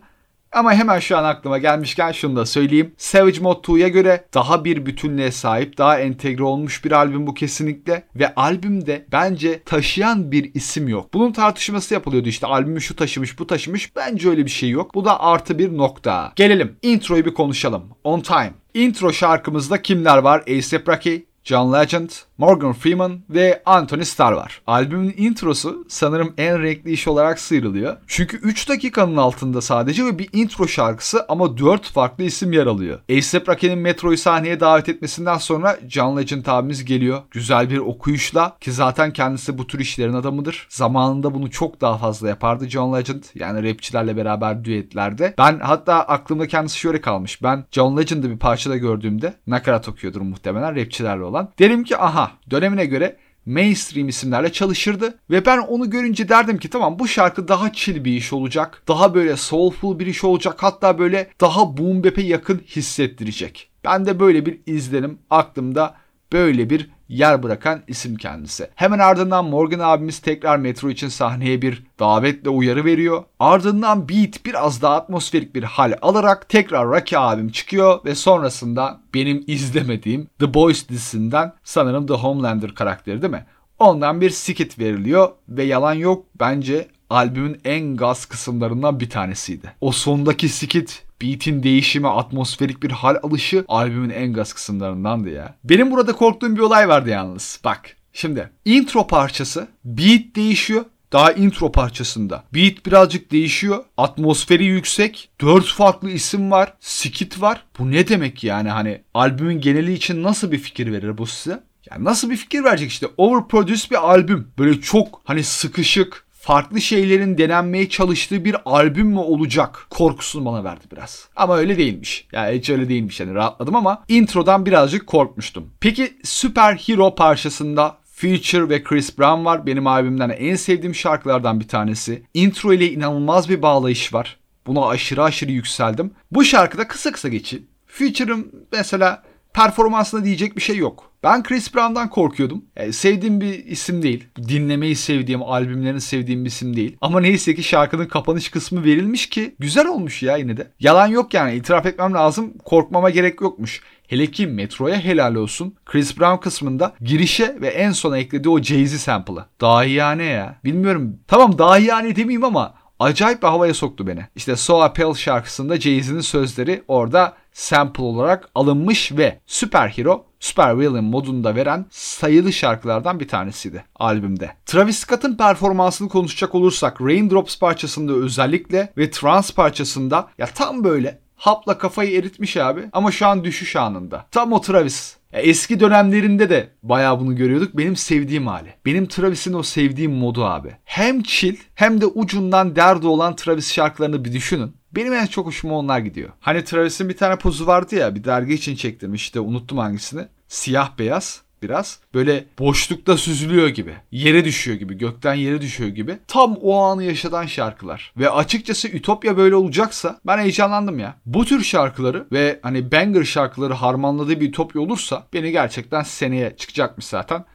Ama 0.53 0.73
hemen 0.73 0.99
şu 0.99 1.17
an 1.17 1.23
aklıma 1.23 1.57
gelmişken 1.57 2.11
şunu 2.11 2.35
da 2.35 2.45
söyleyeyim. 2.45 2.93
Savage 2.97 3.39
Mod 3.39 3.65
2'ya 3.65 3.87
göre 3.87 4.25
daha 4.33 4.65
bir 4.65 4.85
bütünlüğe 4.85 5.31
sahip, 5.31 5.77
daha 5.77 5.99
entegre 5.99 6.43
olmuş 6.43 6.85
bir 6.85 6.91
albüm 6.91 7.27
bu 7.27 7.33
kesinlikle. 7.33 8.03
Ve 8.15 8.35
albümde 8.35 9.05
bence 9.11 9.63
taşıyan 9.63 10.31
bir 10.31 10.53
isim 10.53 10.87
yok. 10.87 11.13
Bunun 11.13 11.31
tartışması 11.31 11.93
yapılıyordu 11.93 12.29
işte 12.29 12.47
albümü 12.47 12.81
şu 12.81 12.95
taşımış 12.95 13.39
bu 13.39 13.47
taşımış. 13.47 13.95
Bence 13.95 14.29
öyle 14.29 14.45
bir 14.45 14.51
şey 14.51 14.69
yok. 14.69 14.95
Bu 14.95 15.05
da 15.05 15.21
artı 15.21 15.59
bir 15.59 15.77
nokta. 15.77 16.33
Gelelim 16.35 16.75
introyu 16.81 17.25
bir 17.25 17.33
konuşalım. 17.33 17.83
On 18.03 18.19
Time. 18.19 18.53
Intro 18.73 19.13
şarkımızda 19.13 19.81
kimler 19.81 20.17
var? 20.17 20.39
A$AP 20.39 20.87
Rocky, 20.87 21.25
John 21.45 21.73
Legend, 21.73 22.09
Morgan 22.37 22.73
Freeman 22.73 23.19
ve 23.29 23.61
Anthony 23.65 24.03
Starr 24.03 24.31
var. 24.31 24.61
Albümün 24.67 25.13
introsu 25.17 25.85
sanırım 25.89 26.33
en 26.37 26.61
renkli 26.61 26.91
iş 26.91 27.07
olarak 27.07 27.39
sıyrılıyor. 27.39 27.97
Çünkü 28.07 28.37
3 28.37 28.69
dakikanın 28.69 29.17
altında 29.17 29.61
sadece 29.61 30.05
ve 30.05 30.19
bir 30.19 30.29
intro 30.33 30.67
şarkısı 30.67 31.25
ama 31.29 31.57
4 31.57 31.85
farklı 31.85 32.23
isim 32.23 32.53
yer 32.53 32.65
alıyor. 32.65 32.99
A$AP 33.09 33.49
Rocky'nin 33.49 33.77
Metro'yu 33.77 34.17
sahneye 34.17 34.59
davet 34.59 34.89
etmesinden 34.89 35.37
sonra 35.37 35.79
John 35.89 36.17
Legend 36.17 36.45
abimiz 36.45 36.85
geliyor. 36.85 37.21
Güzel 37.31 37.69
bir 37.69 37.77
okuyuşla 37.77 38.57
ki 38.61 38.71
zaten 38.71 39.13
kendisi 39.13 39.57
bu 39.57 39.67
tür 39.67 39.79
işlerin 39.79 40.13
adamıdır. 40.13 40.67
Zamanında 40.69 41.33
bunu 41.33 41.51
çok 41.51 41.81
daha 41.81 41.97
fazla 41.97 42.29
yapardı 42.29 42.69
John 42.69 42.93
Legend. 42.97 43.23
Yani 43.35 43.69
rapçilerle 43.69 44.17
beraber 44.17 44.65
düetlerde. 44.65 45.33
Ben 45.37 45.59
hatta 45.59 45.93
aklımda 45.95 46.47
kendisi 46.47 46.79
şöyle 46.79 47.01
kalmış. 47.01 47.43
Ben 47.43 47.65
John 47.71 47.97
Legend'ı 47.97 48.29
bir 48.29 48.39
parçada 48.39 48.77
gördüğümde 48.77 49.33
nakarat 49.47 49.89
okuyordur 49.89 50.21
muhtemelen 50.21 50.75
rapçilerle 50.75 51.23
olan. 51.23 51.32
Derim 51.59 51.83
ki 51.83 51.97
aha 51.97 52.31
dönemine 52.51 52.85
göre 52.85 53.17
mainstream 53.45 54.07
isimlerle 54.07 54.51
çalışırdı 54.51 55.19
ve 55.29 55.45
ben 55.45 55.57
onu 55.57 55.89
görünce 55.89 56.29
derdim 56.29 56.57
ki 56.57 56.69
tamam 56.69 56.99
bu 56.99 57.07
şarkı 57.07 57.47
daha 57.47 57.73
chill 57.73 58.05
bir 58.05 58.11
iş 58.11 58.33
olacak. 58.33 58.83
Daha 58.87 59.15
böyle 59.15 59.37
soulful 59.37 59.99
bir 59.99 60.07
iş 60.07 60.23
olacak. 60.23 60.63
Hatta 60.63 60.99
böyle 60.99 61.27
daha 61.41 61.77
boom 61.77 62.03
bap'e 62.03 62.21
yakın 62.21 62.61
hissettirecek. 62.67 63.69
Ben 63.83 64.05
de 64.05 64.19
böyle 64.19 64.45
bir 64.45 64.59
izlenim 64.65 65.19
aklımda 65.29 65.95
böyle 66.33 66.69
bir 66.69 66.89
yer 67.09 67.43
bırakan 67.43 67.81
isim 67.87 68.15
kendisi. 68.15 68.69
Hemen 68.75 68.99
ardından 68.99 69.45
Morgan 69.45 69.79
abimiz 69.79 70.19
tekrar 70.19 70.57
Metro 70.57 70.89
için 70.89 71.07
sahneye 71.07 71.61
bir 71.61 71.83
davetle 71.99 72.49
uyarı 72.49 72.85
veriyor. 72.85 73.23
Ardından 73.39 74.09
beat 74.09 74.45
biraz 74.45 74.81
daha 74.81 74.95
atmosferik 74.95 75.55
bir 75.55 75.63
hal 75.63 75.93
alarak 76.01 76.49
tekrar 76.49 76.87
Rocky 76.87 77.21
abim 77.21 77.49
çıkıyor 77.49 78.05
ve 78.05 78.15
sonrasında 78.15 79.01
benim 79.13 79.43
izlemediğim 79.47 80.27
The 80.39 80.53
Boys 80.53 80.89
dizisinden 80.89 81.53
sanırım 81.63 82.07
The 82.07 82.13
Homelander 82.13 82.75
karakteri 82.75 83.21
değil 83.21 83.33
mi? 83.33 83.45
Ondan 83.79 84.21
bir 84.21 84.29
skit 84.29 84.79
veriliyor 84.79 85.31
ve 85.49 85.63
yalan 85.63 85.93
yok 85.93 86.25
bence 86.39 86.87
albümün 87.09 87.61
en 87.65 87.95
gaz 87.95 88.25
kısımlarından 88.25 88.99
bir 88.99 89.09
tanesiydi. 89.09 89.73
O 89.81 89.91
sondaki 89.91 90.49
skit 90.49 91.03
beat'in 91.23 91.63
değişimi, 91.63 92.07
atmosferik 92.07 92.83
bir 92.83 92.91
hal 92.91 93.15
alışı 93.23 93.65
albümün 93.67 94.09
en 94.09 94.33
gaz 94.33 94.53
kısımlarındandı 94.53 95.29
ya. 95.29 95.55
Benim 95.63 95.91
burada 95.91 96.13
korktuğum 96.13 96.55
bir 96.55 96.61
olay 96.61 96.89
vardı 96.89 97.09
yalnız. 97.09 97.59
Bak 97.63 97.95
şimdi 98.13 98.49
intro 98.65 99.07
parçası 99.07 99.67
beat 99.85 100.35
değişiyor 100.35 100.85
daha 101.13 101.31
intro 101.31 101.71
parçasında. 101.71 102.43
Beat 102.55 102.85
birazcık 102.85 103.31
değişiyor. 103.31 103.83
Atmosferi 103.97 104.65
yüksek. 104.65 105.29
Dört 105.41 105.65
farklı 105.65 106.09
isim 106.09 106.51
var. 106.51 106.73
Skit 106.79 107.41
var. 107.41 107.63
Bu 107.79 107.91
ne 107.91 108.07
demek 108.07 108.43
yani 108.43 108.69
hani 108.69 109.01
albümün 109.13 109.61
geneli 109.61 109.93
için 109.93 110.23
nasıl 110.23 110.51
bir 110.51 110.57
fikir 110.57 110.91
verir 110.91 111.17
bu 111.17 111.27
size? 111.27 111.63
Yani 111.91 112.03
nasıl 112.03 112.29
bir 112.29 112.37
fikir 112.37 112.63
verecek 112.63 112.89
işte 112.91 113.07
overproduced 113.17 113.91
bir 113.91 114.09
albüm. 114.09 114.47
Böyle 114.57 114.81
çok 114.81 115.21
hani 115.23 115.43
sıkışık, 115.43 116.22
farklı 116.43 116.81
şeylerin 116.81 117.37
denenmeye 117.37 117.89
çalıştığı 117.89 118.45
bir 118.45 118.55
albüm 118.65 119.07
mü 119.07 119.19
olacak 119.19 119.87
korkusunu 119.89 120.45
bana 120.45 120.63
verdi 120.63 120.85
biraz. 120.91 121.29
Ama 121.35 121.57
öyle 121.57 121.77
değilmiş. 121.77 122.27
Yani 122.31 122.57
hiç 122.57 122.69
öyle 122.69 122.89
değilmiş 122.89 123.19
yani 123.19 123.33
rahatladım 123.33 123.75
ama 123.75 124.03
introdan 124.07 124.65
birazcık 124.65 125.07
korkmuştum. 125.07 125.69
Peki 125.79 126.17
Süper 126.23 126.75
Hero 126.75 127.15
parçasında 127.15 127.97
Future 128.05 128.69
ve 128.69 128.83
Chris 128.83 129.19
Brown 129.19 129.45
var. 129.45 129.65
Benim 129.65 129.87
albümden 129.87 130.29
en 130.29 130.55
sevdiğim 130.55 130.95
şarkılardan 130.95 131.59
bir 131.59 131.67
tanesi. 131.67 132.23
Intro 132.33 132.73
ile 132.73 132.91
inanılmaz 132.91 133.49
bir 133.49 133.61
bağlayış 133.61 134.13
var. 134.13 134.37
Buna 134.67 134.87
aşırı 134.87 135.23
aşırı 135.23 135.51
yükseldim. 135.51 136.11
Bu 136.31 136.43
şarkıda 136.43 136.87
kısa 136.87 137.11
kısa 137.11 137.29
geçeyim. 137.29 137.67
Future'ın 137.87 138.67
mesela 138.71 139.23
performansına 139.53 140.25
diyecek 140.25 140.57
bir 140.57 140.61
şey 140.61 140.77
yok. 140.77 141.12
Ben 141.23 141.43
Chris 141.43 141.75
Brown'dan 141.75 142.09
korkuyordum. 142.09 142.65
Yani 142.75 142.89
e, 142.89 142.91
sevdiğim 142.91 143.41
bir 143.41 143.65
isim 143.65 144.03
değil. 144.03 144.27
Dinlemeyi 144.37 144.95
sevdiğim, 144.95 145.43
albümlerini 145.43 146.01
sevdiğim 146.01 146.45
bir 146.45 146.49
isim 146.49 146.75
değil. 146.75 146.97
Ama 147.01 147.19
neyse 147.19 147.55
ki 147.55 147.63
şarkının 147.63 148.05
kapanış 148.05 148.49
kısmı 148.49 148.83
verilmiş 148.83 149.29
ki 149.29 149.55
güzel 149.59 149.87
olmuş 149.87 150.23
ya 150.23 150.37
yine 150.37 150.57
de. 150.57 150.71
Yalan 150.79 151.07
yok 151.07 151.33
yani 151.33 151.55
itiraf 151.55 151.85
etmem 151.85 152.13
lazım. 152.13 152.53
Korkmama 152.65 153.09
gerek 153.09 153.41
yokmuş. 153.41 153.81
Hele 154.07 154.27
ki 154.31 154.47
Metro'ya 154.47 154.97
helal 154.97 155.35
olsun. 155.35 155.75
Chris 155.85 156.19
Brown 156.19 156.37
kısmında 156.37 156.93
girişe 157.01 157.57
ve 157.61 157.67
en 157.67 157.91
sona 157.91 158.17
eklediği 158.17 158.49
o 158.49 158.59
Jay-Z 158.59 158.97
sample'ı. 158.97 159.45
Dahiyane 159.61 160.25
ya. 160.25 160.59
Bilmiyorum. 160.63 161.19
Tamam 161.27 161.57
dahiyane 161.57 162.15
demeyeyim 162.15 162.43
ama 162.43 162.73
acayip 162.99 163.43
bir 163.43 163.47
havaya 163.47 163.73
soktu 163.73 164.07
beni. 164.07 164.27
İşte 164.35 164.55
So 164.55 164.81
Appeal 164.81 165.13
şarkısında 165.13 165.79
Jay-Z'nin 165.79 166.21
sözleri 166.21 166.83
orada 166.87 167.33
sample 167.53 168.03
olarak 168.03 168.49
alınmış 168.55 169.11
ve 169.11 169.39
Süper 169.45 169.89
Hero 169.89 170.25
Super 170.39 170.79
Villain 170.79 171.03
modunda 171.03 171.55
veren 171.55 171.85
sayılı 171.89 172.53
şarkılardan 172.53 173.19
bir 173.19 173.27
tanesiydi 173.27 173.83
albümde. 173.95 174.51
Travis 174.65 174.97
Scott'ın 174.97 175.37
performansını 175.37 176.09
konuşacak 176.09 176.55
olursak 176.55 177.01
Raindrops 177.01 177.59
parçasında 177.59 178.13
özellikle 178.13 178.93
ve 178.97 179.11
Trance 179.11 179.53
parçasında 179.55 180.29
ya 180.37 180.45
tam 180.45 180.83
böyle 180.83 181.22
hapla 181.43 181.77
kafayı 181.77 182.19
eritmiş 182.19 182.57
abi 182.57 182.89
ama 182.93 183.11
şu 183.11 183.27
an 183.27 183.43
düşüş 183.43 183.75
anında. 183.75 184.25
Tam 184.31 184.53
o 184.53 184.61
Travis. 184.61 185.17
Ya 185.33 185.39
eski 185.39 185.79
dönemlerinde 185.79 186.49
de 186.49 186.69
bayağı 186.83 187.19
bunu 187.19 187.35
görüyorduk. 187.35 187.77
Benim 187.77 187.95
sevdiğim 187.95 188.47
hali. 188.47 188.73
Benim 188.85 189.05
Travis'in 189.05 189.53
o 189.53 189.63
sevdiğim 189.63 190.11
modu 190.11 190.45
abi. 190.45 190.75
Hem 190.83 191.23
chill 191.23 191.55
hem 191.75 192.01
de 192.01 192.05
ucundan 192.05 192.75
derdi 192.75 193.07
olan 193.07 193.35
Travis 193.35 193.73
şarkılarını 193.73 194.25
bir 194.25 194.33
düşünün. 194.33 194.75
Benim 194.91 195.13
en 195.13 195.25
çok 195.25 195.45
hoşuma 195.45 195.77
onlar 195.77 195.99
gidiyor. 195.99 196.29
Hani 196.39 196.63
Travis'in 196.63 197.09
bir 197.09 197.17
tane 197.17 197.35
pozu 197.35 197.67
vardı 197.67 197.95
ya 197.95 198.15
bir 198.15 198.23
dergi 198.23 198.53
için 198.53 198.75
çektirmiş 198.75 199.23
işte 199.23 199.39
unuttum 199.39 199.77
hangisini. 199.77 200.27
Siyah 200.47 200.97
beyaz 200.99 201.41
biraz. 201.63 201.99
Böyle 202.13 202.45
boşlukta 202.59 203.17
süzülüyor 203.17 203.67
gibi. 203.67 203.93
Yere 204.11 204.45
düşüyor 204.45 204.77
gibi. 204.77 204.97
Gökten 204.97 205.33
yere 205.33 205.61
düşüyor 205.61 205.89
gibi. 205.89 206.17
Tam 206.27 206.55
o 206.61 206.79
anı 206.79 207.03
yaşatan 207.03 207.45
şarkılar. 207.45 208.13
Ve 208.17 208.29
açıkçası 208.29 208.87
Ütopya 208.87 209.37
böyle 209.37 209.55
olacaksa 209.55 210.19
ben 210.27 210.37
heyecanlandım 210.37 210.99
ya. 210.99 211.15
Bu 211.25 211.45
tür 211.45 211.63
şarkıları 211.63 212.27
ve 212.31 212.59
hani 212.63 212.91
banger 212.91 213.23
şarkıları 213.23 213.73
harmanladığı 213.73 214.39
bir 214.39 214.49
Ütopya 214.49 214.81
olursa 214.81 215.27
beni 215.33 215.51
gerçekten 215.51 216.03
seneye 216.03 216.55
çıkacakmış 216.57 217.05
zaten 217.05 217.45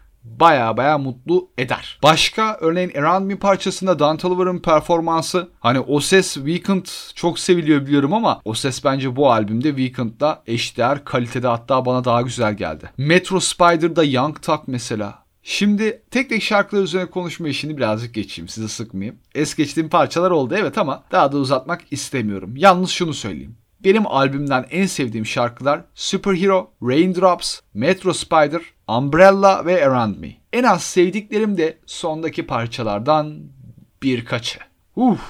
baya 0.40 0.76
baya 0.76 0.98
mutlu 0.98 1.48
eder. 1.58 1.98
Başka 2.02 2.56
örneğin 2.60 2.92
Around 2.94 3.26
Me 3.26 3.38
parçasında 3.38 3.98
Dan 3.98 4.16
Toliver'ın 4.16 4.58
performansı 4.58 5.48
hani 5.60 5.80
o 5.80 6.00
ses 6.00 6.34
Weekend 6.34 6.86
çok 7.14 7.38
seviliyor 7.38 7.86
biliyorum 7.86 8.12
ama 8.12 8.40
o 8.44 8.54
ses 8.54 8.84
bence 8.84 9.16
bu 9.16 9.32
albümde 9.32 9.68
Weekend'da 9.68 10.42
eşdeğer 10.46 11.04
kalitede 11.04 11.46
hatta 11.46 11.84
bana 11.84 12.04
daha 12.04 12.22
güzel 12.22 12.54
geldi. 12.54 12.90
Metro 12.96 13.40
Spider'da 13.40 14.04
Young 14.04 14.42
Tuck 14.42 14.62
mesela 14.66 15.28
Şimdi 15.42 16.02
tek 16.10 16.28
tek 16.28 16.42
şarkılar 16.42 16.82
üzerine 16.82 17.10
konuşma 17.10 17.48
işini 17.48 17.76
birazcık 17.76 18.14
geçeyim 18.14 18.48
sizi 18.48 18.68
sıkmayayım. 18.68 19.18
Es 19.34 19.54
geçtiğim 19.54 19.88
parçalar 19.88 20.30
oldu 20.30 20.54
evet 20.58 20.78
ama 20.78 21.04
daha 21.12 21.32
da 21.32 21.36
uzatmak 21.36 21.80
istemiyorum. 21.90 22.54
Yalnız 22.56 22.90
şunu 22.90 23.14
söyleyeyim. 23.14 23.56
Benim 23.84 24.06
albümden 24.06 24.66
en 24.70 24.86
sevdiğim 24.86 25.26
şarkılar 25.26 25.84
Superhero, 25.94 26.70
Raindrops, 26.82 27.60
Metro 27.74 28.12
Spider, 28.12 28.62
Umbrella 28.88 29.66
ve 29.66 29.86
Around 29.86 30.16
Me. 30.18 30.28
En 30.52 30.62
az 30.62 30.82
sevdiklerim 30.82 31.58
de 31.58 31.78
sondaki 31.86 32.46
parçalardan 32.46 33.38
birkaçı. 34.02 34.58
Uf, 34.96 35.20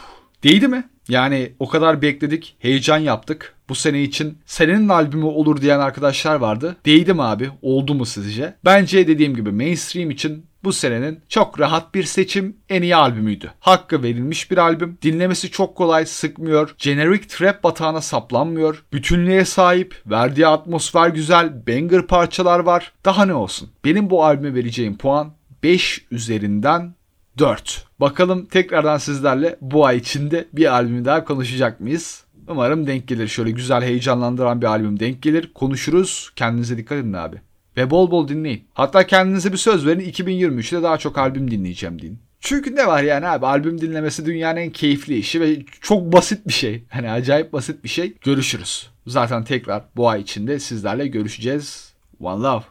değdi 0.44 0.68
mi? 0.68 0.84
Yani 1.08 1.52
o 1.58 1.68
kadar 1.68 2.02
bekledik, 2.02 2.56
heyecan 2.58 2.98
yaptık. 2.98 3.54
Bu 3.68 3.74
sene 3.74 4.02
için 4.02 4.38
senenin 4.46 4.88
albümü 4.88 5.24
olur 5.24 5.60
diyen 5.60 5.78
arkadaşlar 5.78 6.34
vardı. 6.34 6.76
Değdi 6.86 7.14
abi? 7.18 7.50
Oldu 7.62 7.94
mu 7.94 8.06
sizce? 8.06 8.54
Bence 8.64 9.08
dediğim 9.08 9.34
gibi 9.34 9.52
mainstream 9.52 10.10
için 10.10 10.46
bu 10.64 10.72
senenin 10.72 11.20
çok 11.28 11.60
rahat 11.60 11.94
bir 11.94 12.02
seçim 12.02 12.56
en 12.68 12.82
iyi 12.82 12.96
albümüydü. 12.96 13.52
Hakkı 13.60 14.02
verilmiş 14.02 14.50
bir 14.50 14.58
albüm. 14.58 14.98
Dinlemesi 15.02 15.50
çok 15.50 15.76
kolay, 15.76 16.06
sıkmıyor. 16.06 16.74
Generic 16.78 17.28
trap 17.28 17.64
batağına 17.64 18.00
saplanmıyor. 18.00 18.84
Bütünlüğe 18.92 19.44
sahip. 19.44 20.02
Verdiği 20.06 20.46
atmosfer 20.46 21.08
güzel. 21.08 21.66
Banger 21.66 22.06
parçalar 22.06 22.58
var. 22.60 22.92
Daha 23.04 23.24
ne 23.24 23.34
olsun? 23.34 23.70
Benim 23.84 24.10
bu 24.10 24.24
albüme 24.24 24.54
vereceğim 24.54 24.98
puan 24.98 25.32
5 25.62 26.06
üzerinden 26.10 26.94
4. 27.38 27.86
Bakalım 28.00 28.46
tekrardan 28.46 28.98
sizlerle 28.98 29.56
bu 29.60 29.86
ay 29.86 29.96
içinde 29.96 30.48
bir 30.52 30.72
albümü 30.72 31.04
daha 31.04 31.24
konuşacak 31.24 31.80
mıyız? 31.80 32.24
Umarım 32.48 32.86
denk 32.86 33.08
gelir. 33.08 33.28
Şöyle 33.28 33.50
güzel 33.50 33.82
heyecanlandıran 33.82 34.60
bir 34.60 34.66
albüm 34.66 35.00
denk 35.00 35.22
gelir. 35.22 35.52
Konuşuruz. 35.54 36.32
Kendinize 36.36 36.76
dikkat 36.76 36.98
edin 36.98 37.12
abi. 37.12 37.40
Ve 37.78 37.90
bol 37.90 38.10
bol 38.10 38.28
dinleyin. 38.28 38.64
Hatta 38.74 39.06
kendinize 39.06 39.52
bir 39.52 39.56
söz 39.56 39.86
verin 39.86 40.00
2023'te 40.00 40.82
daha 40.82 40.98
çok 40.98 41.18
albüm 41.18 41.50
dinleyeceğim 41.50 42.02
deyin. 42.02 42.18
Çünkü 42.40 42.76
ne 42.76 42.86
var 42.86 43.02
yani 43.02 43.26
abi 43.26 43.46
albüm 43.46 43.80
dinlemesi 43.80 44.26
dünyanın 44.26 44.56
en 44.56 44.70
keyifli 44.70 45.18
işi 45.18 45.40
ve 45.40 45.56
çok 45.80 46.12
basit 46.12 46.46
bir 46.46 46.52
şey. 46.52 46.84
Hani 46.88 47.10
acayip 47.10 47.52
basit 47.52 47.84
bir 47.84 47.88
şey. 47.88 48.14
Görüşürüz. 48.24 48.90
Zaten 49.06 49.44
tekrar 49.44 49.82
bu 49.96 50.08
ay 50.08 50.20
içinde 50.20 50.58
sizlerle 50.58 51.06
görüşeceğiz. 51.06 51.92
One 52.20 52.42
love. 52.42 52.62